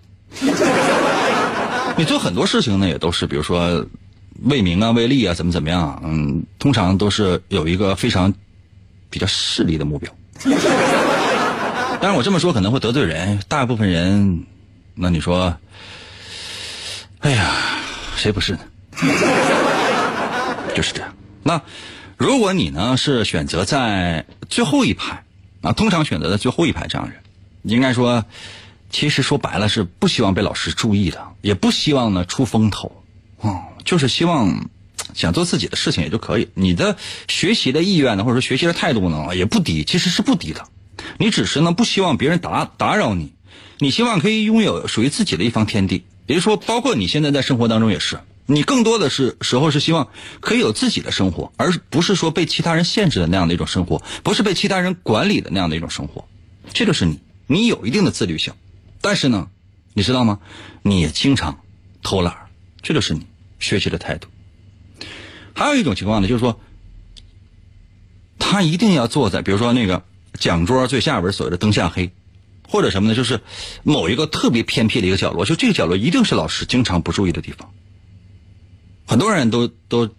[1.97, 3.85] 你做很多事情呢，也都是比如说
[4.43, 6.01] 为名啊、为利啊，怎么怎么样？
[6.03, 8.33] 嗯，通常都是有一个非常
[9.09, 10.11] 比较势利的目标。
[12.01, 14.45] 当然，我这么说可能会得罪人，大部分人。
[14.93, 15.57] 那你说，
[17.19, 17.53] 哎呀，
[18.15, 18.59] 谁不是呢？
[20.75, 21.13] 就是这样。
[21.43, 21.61] 那
[22.17, 25.23] 如果你呢是选择在最后一排
[25.61, 27.17] 啊，通常选择在最后一排这样人，
[27.63, 28.25] 应该说，
[28.89, 33.03] 其实说白了是不希望被老师注意的，也不希望呢出风头，
[33.41, 34.69] 哦，就是希望
[35.13, 36.49] 想做自己的事情也就可以。
[36.53, 36.95] 你的
[37.27, 40.67] 学习的意愿呢，或者说学习的态度呢，也不低，其实是不低的。
[41.17, 43.33] 你只是呢不希望别人打打扰你。
[43.77, 56.27] 你希望可以拥有属于自己的一方天地，也就是说，包括你现在在生活当中也是，你更多的是时候是希望可以有自己的生活，而不是说被其他人限制的那样的一种生活，不是被其他人管理的那样的一种生活。
[56.73, 58.53] 这就是你，你有一定的自律性，
[59.01, 59.47] 但是呢，
[59.93, 60.39] 你知道吗？
[60.81, 61.59] 你也经常
[62.03, 62.35] 偷懒，
[62.81, 63.25] 这就是你
[63.59, 64.27] 学习的态度。
[65.53, 66.59] 还有一种情况呢，就是说，
[68.39, 70.03] 他一定要坐在比如说那个
[70.39, 72.11] 讲桌最下边所谓的灯下黑。
[72.67, 73.15] 或者什么呢？
[73.15, 73.41] 就是
[73.83, 77.71] 某一个特别偏僻的一个角落，就这个角落一定是老师经常不注意的地方。
[79.05, 80.09] 很多人都都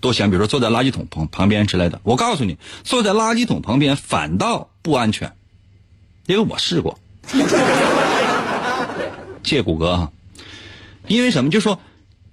[0.00, 2.00] 都想，比如说坐在垃圾桶旁旁边之类的。
[2.02, 5.32] 我告诉你，坐在垃圾桶旁边反倒不安全，
[6.26, 6.98] 因为我试过。
[9.42, 10.12] 谢谷歌哈，
[11.06, 11.50] 因为什么？
[11.50, 11.80] 就说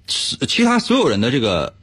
[0.08, 1.76] 其他所有人的这个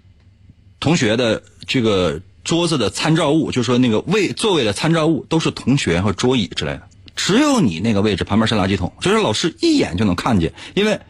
[0.80, 6.82] 同学的这个桌子的参照物，就说那个位座位的参照物都是同学和桌椅之类的。
[7.14, 11.00] 只有你那个位置旁边是垃圾桶，就是老师一眼就能看见，因为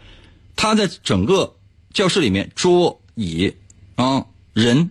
[0.54, 1.54] 他在整个
[1.94, 3.54] 教室里面桌乙
[3.96, 4.90] 啊人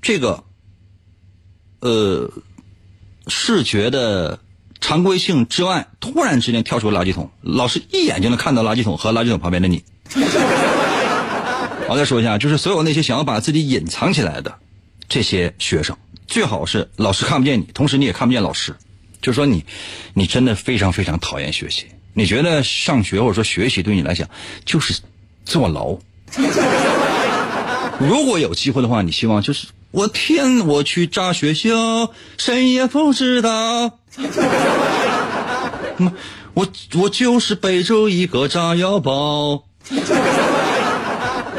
[0.00, 0.44] 这个
[1.80, 2.30] 呃
[3.26, 4.40] 视觉的
[4.80, 9.84] 常规性之外，突然之间跳出垃圾桶，老师一眼就能看到垃圾桶和垃圾桶旁边的你。
[11.88, 14.58] 我再说一下，就是所有那些想要把自己隐藏起来的
[15.08, 18.76] 这些学生，最好是老师看不见你，同时你也看不见老师。
[19.20, 19.64] 就说你，
[20.14, 21.86] 你真的非常非常讨厌学习。
[22.14, 24.28] 你觉得上学或者说学习对你来讲
[24.64, 25.00] 就是
[25.44, 25.98] 坐牢。
[27.98, 33.98] 如果有机会的话，你希望就是我天，我去炸学校，谁也不知道。
[36.54, 36.66] 我
[37.00, 39.64] 我就是背着一个炸药包，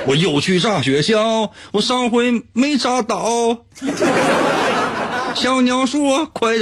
[0.06, 3.65] 我又去炸学校，我上回没炸到。
[5.36, 6.56] 小鸟说：“快。”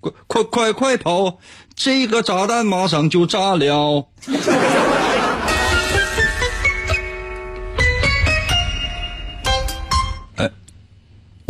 [0.00, 1.36] 快快快快跑！
[1.76, 4.06] 这个炸弹马上就炸了。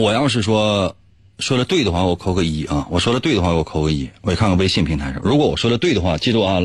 [0.01, 0.97] 我要是说
[1.39, 2.87] 说的对的话，我扣个一啊！
[2.91, 4.09] 我说的对的话，我扣个一。
[4.23, 6.63] 我也看看微信平台上，如果我说的对的话，记住啊，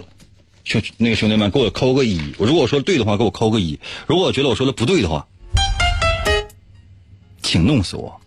[0.64, 2.18] 兄那个兄弟们给我扣个一。
[2.38, 3.78] 我如果我说的对的话，给我扣个一。
[4.08, 5.28] 如果我觉得我说的不对的话，
[7.42, 8.22] 请弄死我。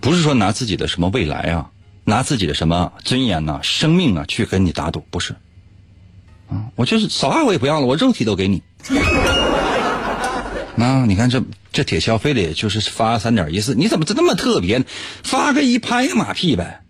[0.00, 1.70] 不是说拿自己的什么未来啊，
[2.02, 5.36] 拿自己的什么尊严呐、生命啊去跟你打赌，不是。
[6.50, 8.60] 啊，我就是啥我也不要了，我肉体都给你。
[10.76, 14.84] 那你看这这铁锹非得就是发三点一四，你怎么这那么特别呢？
[15.22, 16.82] 发个一拍个马屁呗。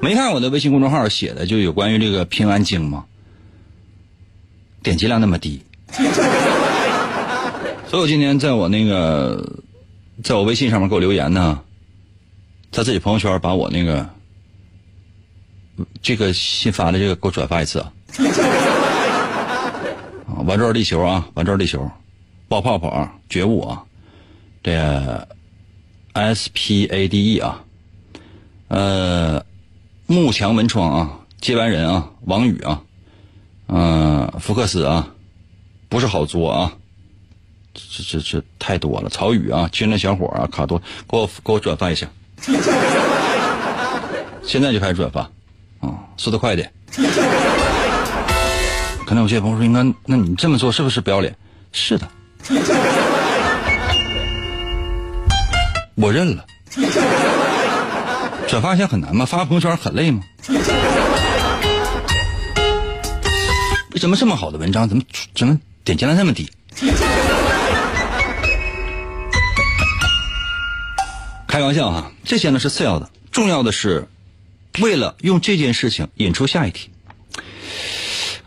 [0.00, 3.04] 没看我的微信公众号写的就有关于这个平安经吗？
[4.82, 5.62] 点击量那么低。
[7.88, 9.60] 所以我今天在我那个。
[10.22, 11.60] 在我微信上面给我留言呢，
[12.70, 14.08] 在自己朋友圈把我那个
[16.02, 17.92] 这个新发的这个给我转发一次啊！
[20.44, 21.90] 玩转地球啊，玩转地球，
[22.48, 23.84] 爆泡泡啊，觉悟啊，
[24.62, 25.26] 这
[26.12, 27.64] S P A D E 啊，
[28.68, 29.42] 呃，
[30.06, 32.82] 幕墙门窗啊，接班人啊，王宇啊，
[33.68, 35.08] 嗯，福克斯啊，
[35.88, 36.74] 不是好作啊。
[37.72, 40.78] 这这这太多了，曹宇啊，青年小伙啊，卡多，
[41.08, 42.06] 给我给我转发一下，
[44.44, 45.22] 现在就开始转发，
[45.80, 46.72] 啊，速度快点。
[49.14, 51.32] 可能有些朋友说，应该，那你这么做是不是不要脸？
[51.70, 52.08] 是的，
[55.94, 56.44] 我认了。
[58.48, 59.24] 转发一下很难吗？
[59.24, 60.20] 发朋友圈很累吗？
[63.92, 65.02] 为什么这么好的文章，怎么
[65.32, 66.50] 怎么点击量那么低？
[71.46, 74.08] 开玩笑哈，这些呢是次要的，重要的是
[74.80, 76.90] 为了用这件事情引出下一题。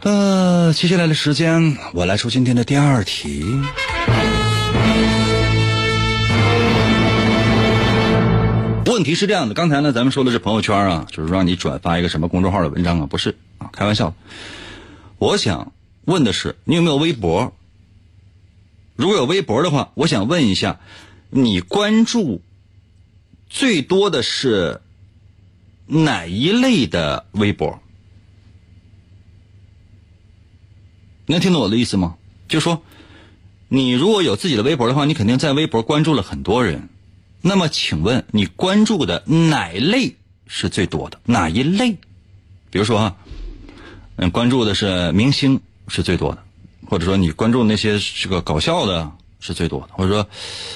[0.08, 3.44] 呃，接下来的时间我来出今天的第二题。
[8.86, 14.16] 问题是这样的，刚才呢咱们说的是朋友圈啊，就是让你转发一个什么公众号的文章啊，不是啊，开玩笑。
[15.18, 15.74] 我想
[16.06, 17.54] 问的是，你有没有微博？
[18.96, 20.80] 如果有微博的话，我想问一下，
[21.30, 22.42] 你关注。
[23.50, 24.80] 最多的是
[25.86, 27.82] 哪一类的微博？
[31.34, 32.16] 能听懂我的意思吗？
[32.48, 32.82] 就说
[33.68, 36.90] 你如果有自己的微博的话，你肯定在微博关注了很多人。
[37.42, 40.16] 那么，请问你关注的哪类
[40.48, 41.20] 是最多的？
[41.26, 41.92] 哪一类？
[42.70, 43.16] 比如说啊，
[44.16, 46.44] 嗯，关注的是明星是最多的，
[46.88, 50.28] 或者说你关注那些这个搞笑的是最多的，或者说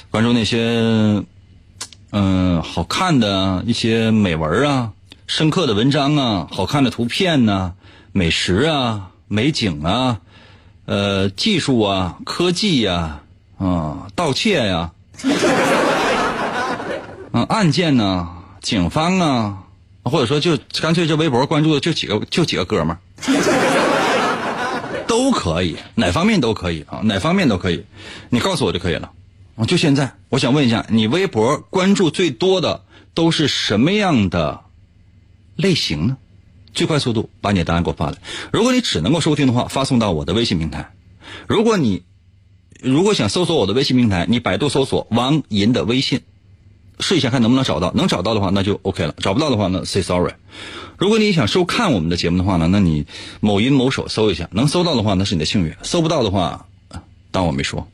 [0.10, 1.24] 关注那些。
[2.14, 4.92] 嗯，好看的一些美文啊，
[5.28, 7.72] 深刻的文章啊，好看的图片呐，
[8.12, 10.20] 美食啊，美景啊，
[10.92, 13.22] 呃，技术啊，科技呀，
[13.58, 14.92] 啊，盗窃呀，
[17.32, 18.28] 嗯， 案件呢，
[18.62, 19.64] 警方啊，
[20.04, 23.00] 或者说就干脆这微博关注的就几个就几个哥们儿，
[25.08, 27.86] 都可以，哪方面都可以啊，哪方面都可以，
[28.30, 29.10] 你告诉我就可以了。
[29.66, 32.84] 就现在，我想问一下，你微博关注最多的
[33.14, 34.60] 都是什么样的
[35.56, 36.18] 类型呢？
[36.74, 38.18] 最快速度把你的答案给我发来。
[38.52, 40.92] 如果你只能够收听的话，发送到我的微信平台。
[41.48, 42.04] 如果你
[42.82, 46.22] 如果想搜索我的微信平台，你百度搜索王银的微信，
[47.00, 47.92] 试一下看能不能找到。
[47.94, 50.34] 能找到的话，那就 OK 了；找不到的话呢，say sorry。
[50.98, 53.06] 如果你想收看我们的节目的话呢，那你
[53.40, 56.66] 某音某手搜一下，能搜到的话那是你的幸运；搜不到的话，
[57.32, 57.88] 当我没说。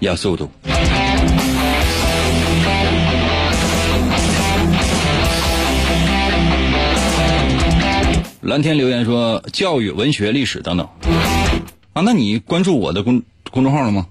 [0.00, 0.50] 要速度。
[8.42, 10.88] 蓝天留言说：教育、文学、历史等等。
[11.92, 14.06] 啊，那你关注我的公公众号了吗？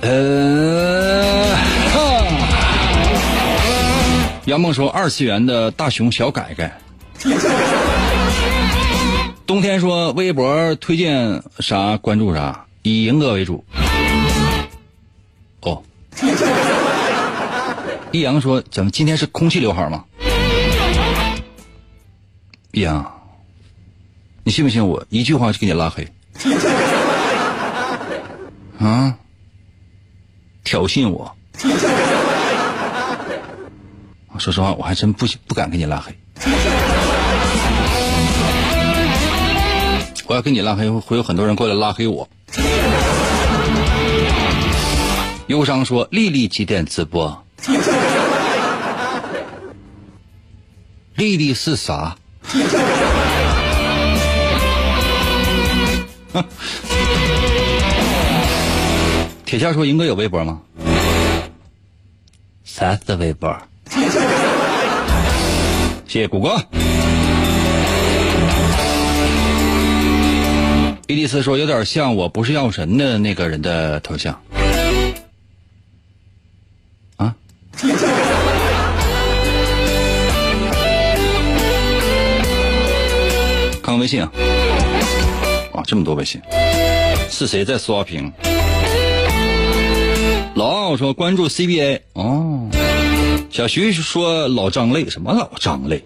[0.00, 1.56] 呃，
[4.46, 6.78] 杨梦说：二次元的大熊小改改。
[9.46, 13.64] 冬天说微博推荐啥关注啥，以赢哥为主。
[15.60, 15.82] 哦，
[18.12, 20.04] 易阳说怎么今天是空气刘海吗？
[22.72, 23.12] 易阳，
[24.44, 26.06] 你信不信我一句话就给你拉黑？
[28.78, 29.16] 啊？
[30.64, 31.34] 挑衅我？
[34.38, 36.14] 说实话，我还真不不敢给你拉黑。
[40.28, 42.28] 我要给你拉黑，会有很多人过来拉黑我。
[45.46, 47.44] 忧伤说：“丽丽几点直播？”
[51.14, 52.16] 丽丽是啥？
[59.44, 60.60] 铁锹说：“英哥有微博吗？”
[62.64, 63.56] 啥子微博？
[66.08, 66.56] 谢谢谷歌。
[71.08, 74.34] 伊丽丝说：“有点像我不是药神的那个人的头像。”
[77.16, 77.32] 啊？
[83.82, 84.28] 看看微信啊！
[85.74, 86.40] 哇，这么多微信，
[87.30, 88.32] 是谁在刷屏？
[90.56, 92.68] 老奥说：“关注 CBA。”哦。
[93.48, 95.32] 小徐说：“老张累什么？
[95.32, 96.02] 老张累？”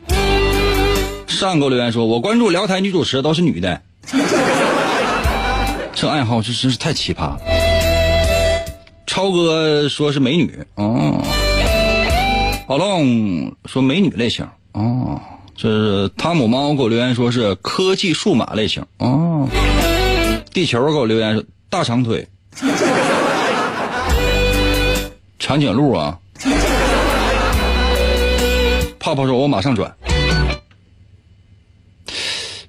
[1.26, 3.80] 上个留言说：“我关注辽台女主持都是女的。”
[6.00, 7.24] 这爱好是真是太奇葩。
[7.24, 7.38] 了。
[9.06, 10.58] 超哥说是美女。
[10.76, 11.22] 哦，
[12.66, 14.48] 老龙说美女类型。
[14.72, 15.20] 哦，
[15.54, 18.82] 这是汤姆猫给我留言说是科技数码类型。
[18.96, 19.46] 哦，
[20.54, 22.26] 地球给我留言说大长腿，
[25.38, 26.18] 长颈鹿啊，
[28.98, 29.94] 泡泡说我马上转，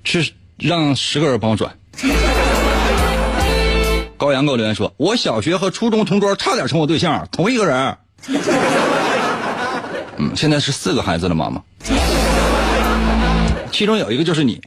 [0.04, 1.74] 去让十个人帮我转。
[4.22, 7.98] 高阳给我留言说：“我小学和初中同桌差点成我对象，同一个人。
[10.18, 11.60] ”嗯，现在是四个孩子的妈妈，
[13.72, 14.62] 其中有一个就是你。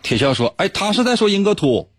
[0.00, 1.84] 铁锹说：“哎，他是在说英哥秃。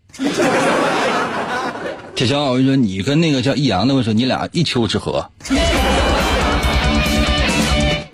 [2.16, 5.22] 铁锹，我跟你说，你跟那个叫易阳的，我说你俩一丘之貉。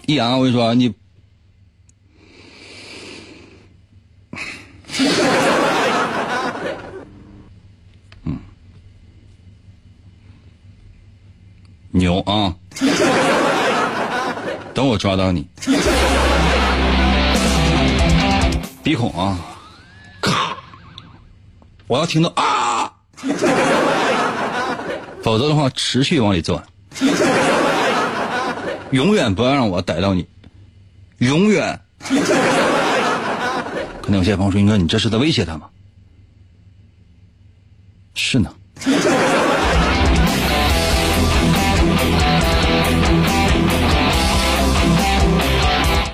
[0.06, 0.92] 易阳，我跟你说，你
[8.24, 8.38] 嗯
[11.90, 12.54] 牛啊！
[14.72, 15.46] 等我抓到你，
[18.82, 19.38] 鼻孔啊！
[20.20, 20.56] 咔！
[21.86, 22.92] 我要听到啊！
[25.22, 26.62] 否则的话，持续往里钻，
[28.90, 30.26] 永远不要让我逮到你，
[31.18, 31.80] 永远。
[34.06, 35.62] 可能有些朋友说：“英哥，你这是在威胁他吗？”
[38.14, 38.54] 是呢。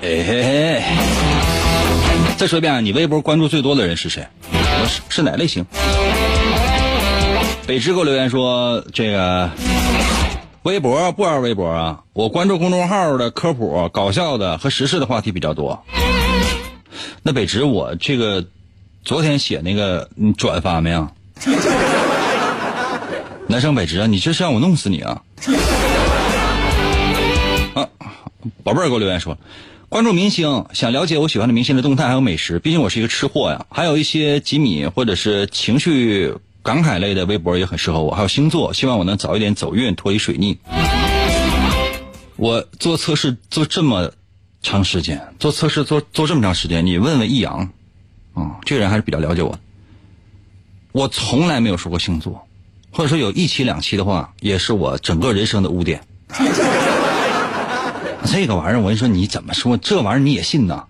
[0.01, 0.81] 嘿嘿嘿！
[2.35, 4.25] 再说一遍啊，你微博关注最多的人是谁？
[4.87, 5.63] 是是哪类型？
[7.67, 9.51] 北芝给我留言说，这个
[10.63, 15.85] 微博不玩微博啊，我关注公众号的科普、搞笑的和时事的话题比较多。
[17.21, 18.45] 那北直，我这个
[19.03, 21.09] 昨天写那个，你转发没有？
[23.47, 25.21] 男生北直，你这是让我弄死你啊！
[27.75, 27.89] 啊，
[28.63, 29.37] 宝贝儿给我留言说。
[29.89, 33.67] 关注明星，想了解我喜欢的明星的动态还有美食，毕竟我是一个吃货呀。
[33.69, 36.33] 还有一些吉米或者是情绪
[36.63, 38.15] 感慨类的微博也很适合我。
[38.15, 40.57] 还有星座，希望我能早一点走运，脱离水逆。
[42.37, 44.13] 我做测试做这么
[44.63, 47.69] 长时间，做测试做做这么长时间，你问问易阳，
[48.33, 49.59] 啊，这个人还是比较了解我。
[50.93, 52.47] 我从来没有说过星座，
[52.91, 56.01] 或者说有一期两期的话，也是我整个人生的污点。
[58.25, 60.85] 这个玩意儿，我跟你说，你怎么说这玩意儿你也信呐？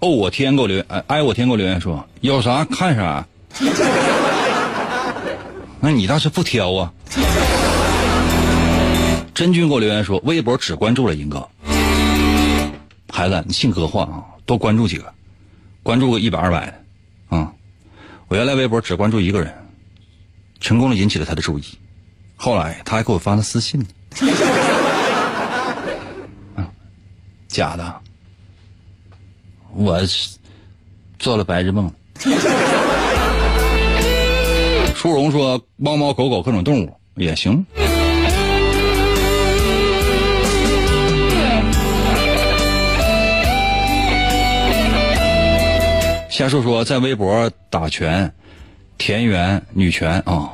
[0.00, 3.26] 哦，我天给我留言，哎，我天给我留言说有啥看啥。
[5.80, 6.92] 那你倒是不挑啊？
[9.34, 11.48] 真君给我留言说，微博只关注了一个
[13.10, 15.12] 孩子，你信哥话啊，多关注几个，
[15.82, 17.52] 关注个一百二百的啊。
[18.28, 19.52] 我原来微博只关注一个人，
[20.60, 21.64] 成功的引起了他的注意。
[22.36, 23.86] 后来他还给我发了私信呢，
[27.48, 28.00] 假的，
[29.74, 29.98] 我
[31.18, 31.92] 做了白日梦。
[34.94, 37.66] 舒荣说：猫猫狗狗各种动物也行。
[46.34, 48.34] 夏树说：在微博打拳，
[48.98, 50.50] 田园女权啊。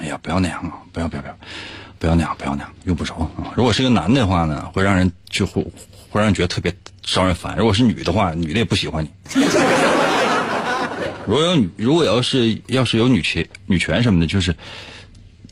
[0.00, 0.82] 哎呀不要那样啊！
[0.92, 1.38] 不要不要不要，
[2.00, 3.54] 不要那样，不要那样，用不着啊！
[3.54, 5.62] 如果是个男的话呢，会让人就会
[6.10, 9.10] 会让人觉得特别招人烦；如果是女的话，女的也不喜欢你。
[11.24, 14.56] 如果有女，如果要是要是有女权女权什么的，就是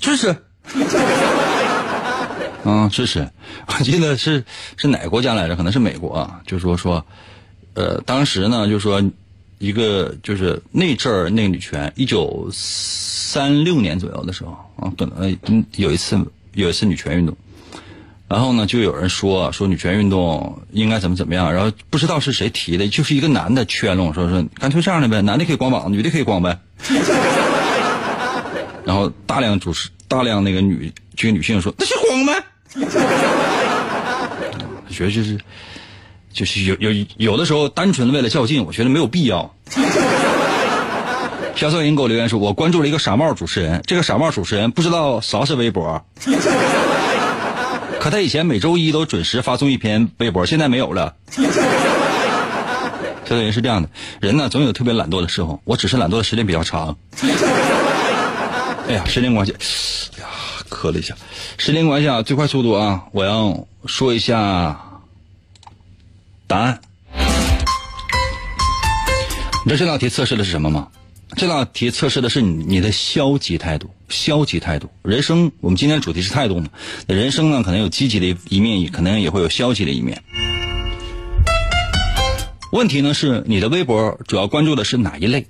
[0.01, 0.31] 支持，
[2.65, 3.31] 啊支持！
[3.69, 4.45] 我记得是
[4.77, 5.55] 是哪个国家来着？
[5.55, 6.41] 可能是美国啊。
[6.45, 7.07] 就说说，
[7.77, 9.01] 呃，当时呢，就说
[9.59, 12.51] 一个就是那阵儿那个女权，一九。
[13.29, 15.37] 三六年左右的时候啊，可能
[15.75, 16.17] 有一次
[16.55, 17.37] 有一次女权运动，
[18.29, 26.59] 然后呢，就有人说说女权运动应该怎么怎么样，然后不知道是谁提的，就是一个男的圈拢说说干脆这样的呗，男的可以光膀子，女的可以光呗。
[28.87, 32.43] 然后大量主持大量那个女这个女性说那就光呗。
[34.89, 35.39] 觉得就是
[36.37, 39.55] 就是有有有的时候单纯的为了较劲，我觉得没有必要。
[41.55, 46.05] 小色音给我留言说：“我关注了一个傻帽主持人，这个傻帽主持人不知道啥是微博，
[47.99, 51.15] 可他以前每周一都准时发送一篇微博，现在没有了。”
[53.25, 53.89] 小色音是这样的，
[54.21, 56.95] 人呢总有特别懒惰的时候，我只是懒惰的时间比较长。
[58.89, 59.53] 哎呀，时间关系，
[60.19, 60.29] 哎呀，
[60.69, 61.17] 磕了一下。
[61.57, 64.79] 时间关系啊，最快速度啊，我要说一下
[66.47, 66.81] 答案。
[69.65, 70.89] 你知道这道题测试的是什么吗？
[71.37, 74.89] 这道题测试的是你你的消极态度，消极态度。
[75.03, 76.69] 人生，我们今天主题是态度嘛？
[77.09, 80.23] 人生呢，可能有积极的一面，也可能也会有消极的一面。
[82.71, 85.47] 问题呢是，你的微博主要关注的是哪一类？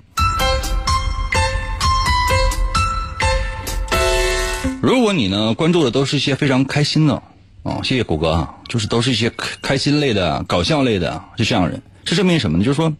[4.80, 7.22] 如果你呢关注的都是一些非常开心的，
[7.66, 12.64] 哦，谢谢谷歌啊，就是都是一些开开心类的、搞笑类的，是这样人，这证明什么呢？
[12.64, 12.92] 就是说，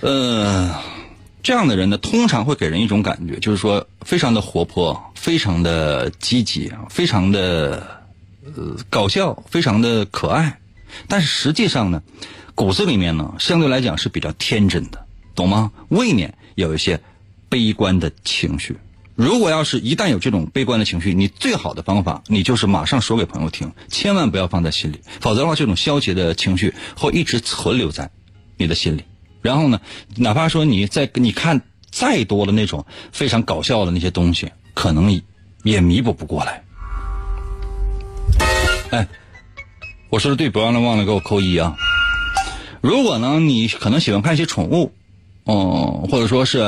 [0.00, 0.74] 呃。
[1.42, 7.86] 这样的人呢，通常会给人一种感觉，就是说非常的活泼，非常的积极，非常的
[8.46, 10.58] 呃搞笑，非常的可爱，
[11.06, 12.02] 但是实际上呢，
[12.54, 15.70] 骨子里面呢，相对来讲是比较天真的，懂吗？
[15.90, 16.98] 未免有一些
[17.50, 18.78] 悲观的情绪。
[19.16, 28.10] 如果要是一旦有这种悲观的情绪，你最好的方法，你就是马上说给朋友听，千万不要放在心里，否则的话，这种消极的情绪会一直存留在
[28.56, 29.04] 你的心里。
[29.40, 29.80] 然后呢，
[30.16, 31.62] 哪怕说你在你看
[31.92, 35.22] 再多的那种非常搞笑的那些东西，可能
[35.62, 36.64] 也弥补不过来。
[38.90, 39.06] 哎，
[40.10, 41.76] 我说的对，不要忘了给我扣一啊！
[42.80, 44.92] 如果呢，你可能喜欢看一些宠物，
[45.44, 46.58] 嗯，或者说是。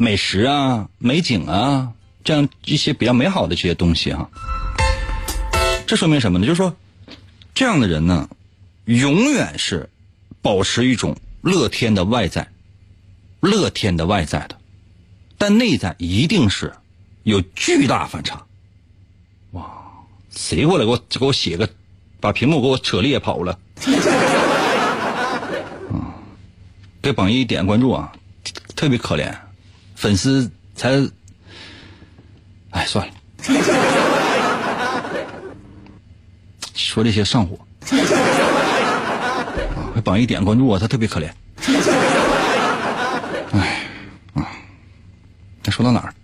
[0.00, 1.92] 美食啊，美景啊，
[2.22, 4.30] 这样一些比较美好的这些东西哈，
[5.88, 6.46] 这说明什么呢？
[6.46, 6.72] 就是说，
[7.52, 8.28] 这样的人呢，
[8.84, 9.90] 永远是
[10.40, 12.48] 保持一种乐天的外在，
[13.40, 14.56] 乐天的外在的，
[15.36, 16.72] 但内在一定是
[17.24, 18.40] 有巨大反差。
[19.50, 19.68] 哇，
[20.30, 21.68] 谁过来给我给我写个，
[22.20, 23.58] 把屏幕给我扯裂跑了？
[25.90, 26.14] 啊，
[27.02, 28.12] 给榜一点关注啊，
[28.76, 29.36] 特别可怜。
[29.98, 30.90] 粉丝才，
[32.70, 33.12] 哎，算了，
[36.72, 37.58] 说这些上火。
[39.96, 41.28] 啊，榜一点关注我，他特别可怜。
[43.50, 43.88] 哎，
[44.34, 44.46] 啊，
[45.64, 46.14] 那说到哪儿？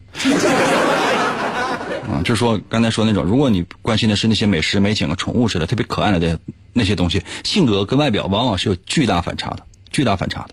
[2.12, 6.38] 啊，就是说刚才说那种，如果你关心的是那些美食、美景、宠物似的特别可爱的
[6.72, 10.50] 那些东西，性格跟外表往往是有巨大反差的，巨大反差的。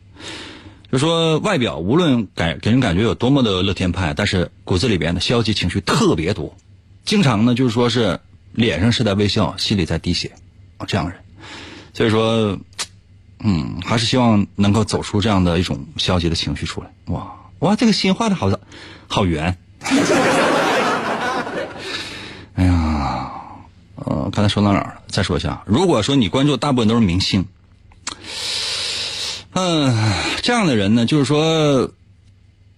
[0.92, 6.58] 就说外表无论感给人感觉有多么的乐天派，但是骨子里边的消极情绪特别多，
[7.06, 8.20] 经常呢就是说是
[8.52, 10.34] 脸上是在微笑，心里在滴血
[10.78, 11.18] 啊这样人，
[11.94, 12.60] 所以说，
[13.39, 16.92] 嗯，还是希望能够走出这样的一种消极的情绪出来。
[17.06, 18.52] 哇哇，这个心画的好，
[19.08, 19.58] 好圆。
[22.56, 23.32] 哎呀，
[23.96, 24.96] 呃，刚才说到哪儿了？
[25.08, 27.46] 再说一下，如果说你关注大部分都是明星。
[29.54, 31.91] 嗯，这样的人呢，就是说，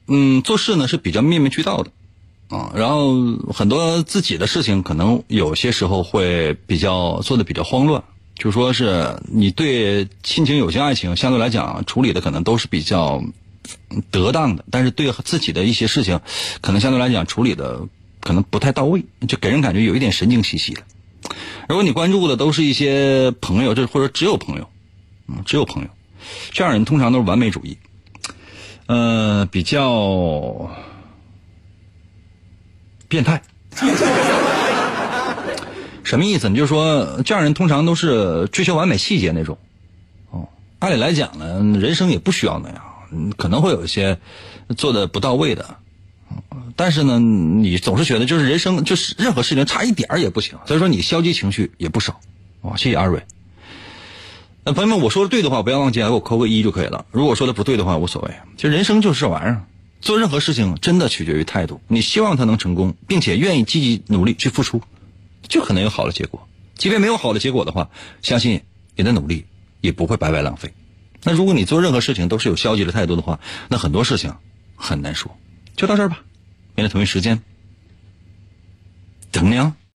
[0.07, 1.91] 嗯，做事呢是比较面面俱到的，
[2.49, 3.13] 啊，然后
[3.53, 8.03] 很多自己的事情可能有些时候会比较做的比较慌乱，
[8.35, 13.23] 就说是你对亲情、友情、爱情相对来讲处理的可能都是比较
[14.09, 16.19] 得当的，但是对自己的一些事情，
[16.59, 17.81] 可能相对来讲处理的
[18.19, 20.81] 可能不太到位，就给人感觉有一点神经兮兮的。
[21.69, 24.67] 如果你关注的都是一些朋友，这或者只有朋友，
[25.27, 25.89] 嗯，只有朋友。
[26.51, 27.77] 这样人通常都是完美主义，
[28.85, 30.69] 呃，比较
[33.07, 33.41] 变态。
[36.03, 36.49] 什么意思？
[36.49, 39.57] 你就说这样人通常都是追求完美细节那种。
[40.31, 40.47] 哦，
[40.79, 42.83] 按理来讲呢，人生也不需要那样，
[43.37, 44.19] 可能会有一些
[44.75, 45.77] 做的不到位的。
[46.75, 52.19] 但是呢，你总是觉得就是人生就是任何事情差一点也不行，所以说你消极情绪也不少。
[52.61, 53.23] 哦，谢谢二位。
[54.65, 57.05] 那朋友们，我说的对的话，不要忘记给我扣个一就可以了。
[57.11, 58.33] 如果说的不对的话，无所谓。
[58.55, 59.65] 其实人生就是这玩意儿，
[59.99, 61.81] 做任何事情真的取决于态度。
[61.89, 64.81] 你希望他能成功，并且愿意积极努力去付出，
[65.49, 66.47] 就可能有好的结果。
[66.75, 67.89] 即便没有好的结果的话，
[68.21, 68.61] 相信
[68.95, 69.45] 你的努力
[69.81, 70.73] 也不会白白浪费。
[71.23, 74.35] 那如果你做任何事情都是有消极的态度的话，那很多事情
[74.75, 75.37] 很难说。
[75.75, 76.23] 就到这儿吧，
[76.75, 77.41] 明天同一时间
[79.29, 79.75] 等你啊。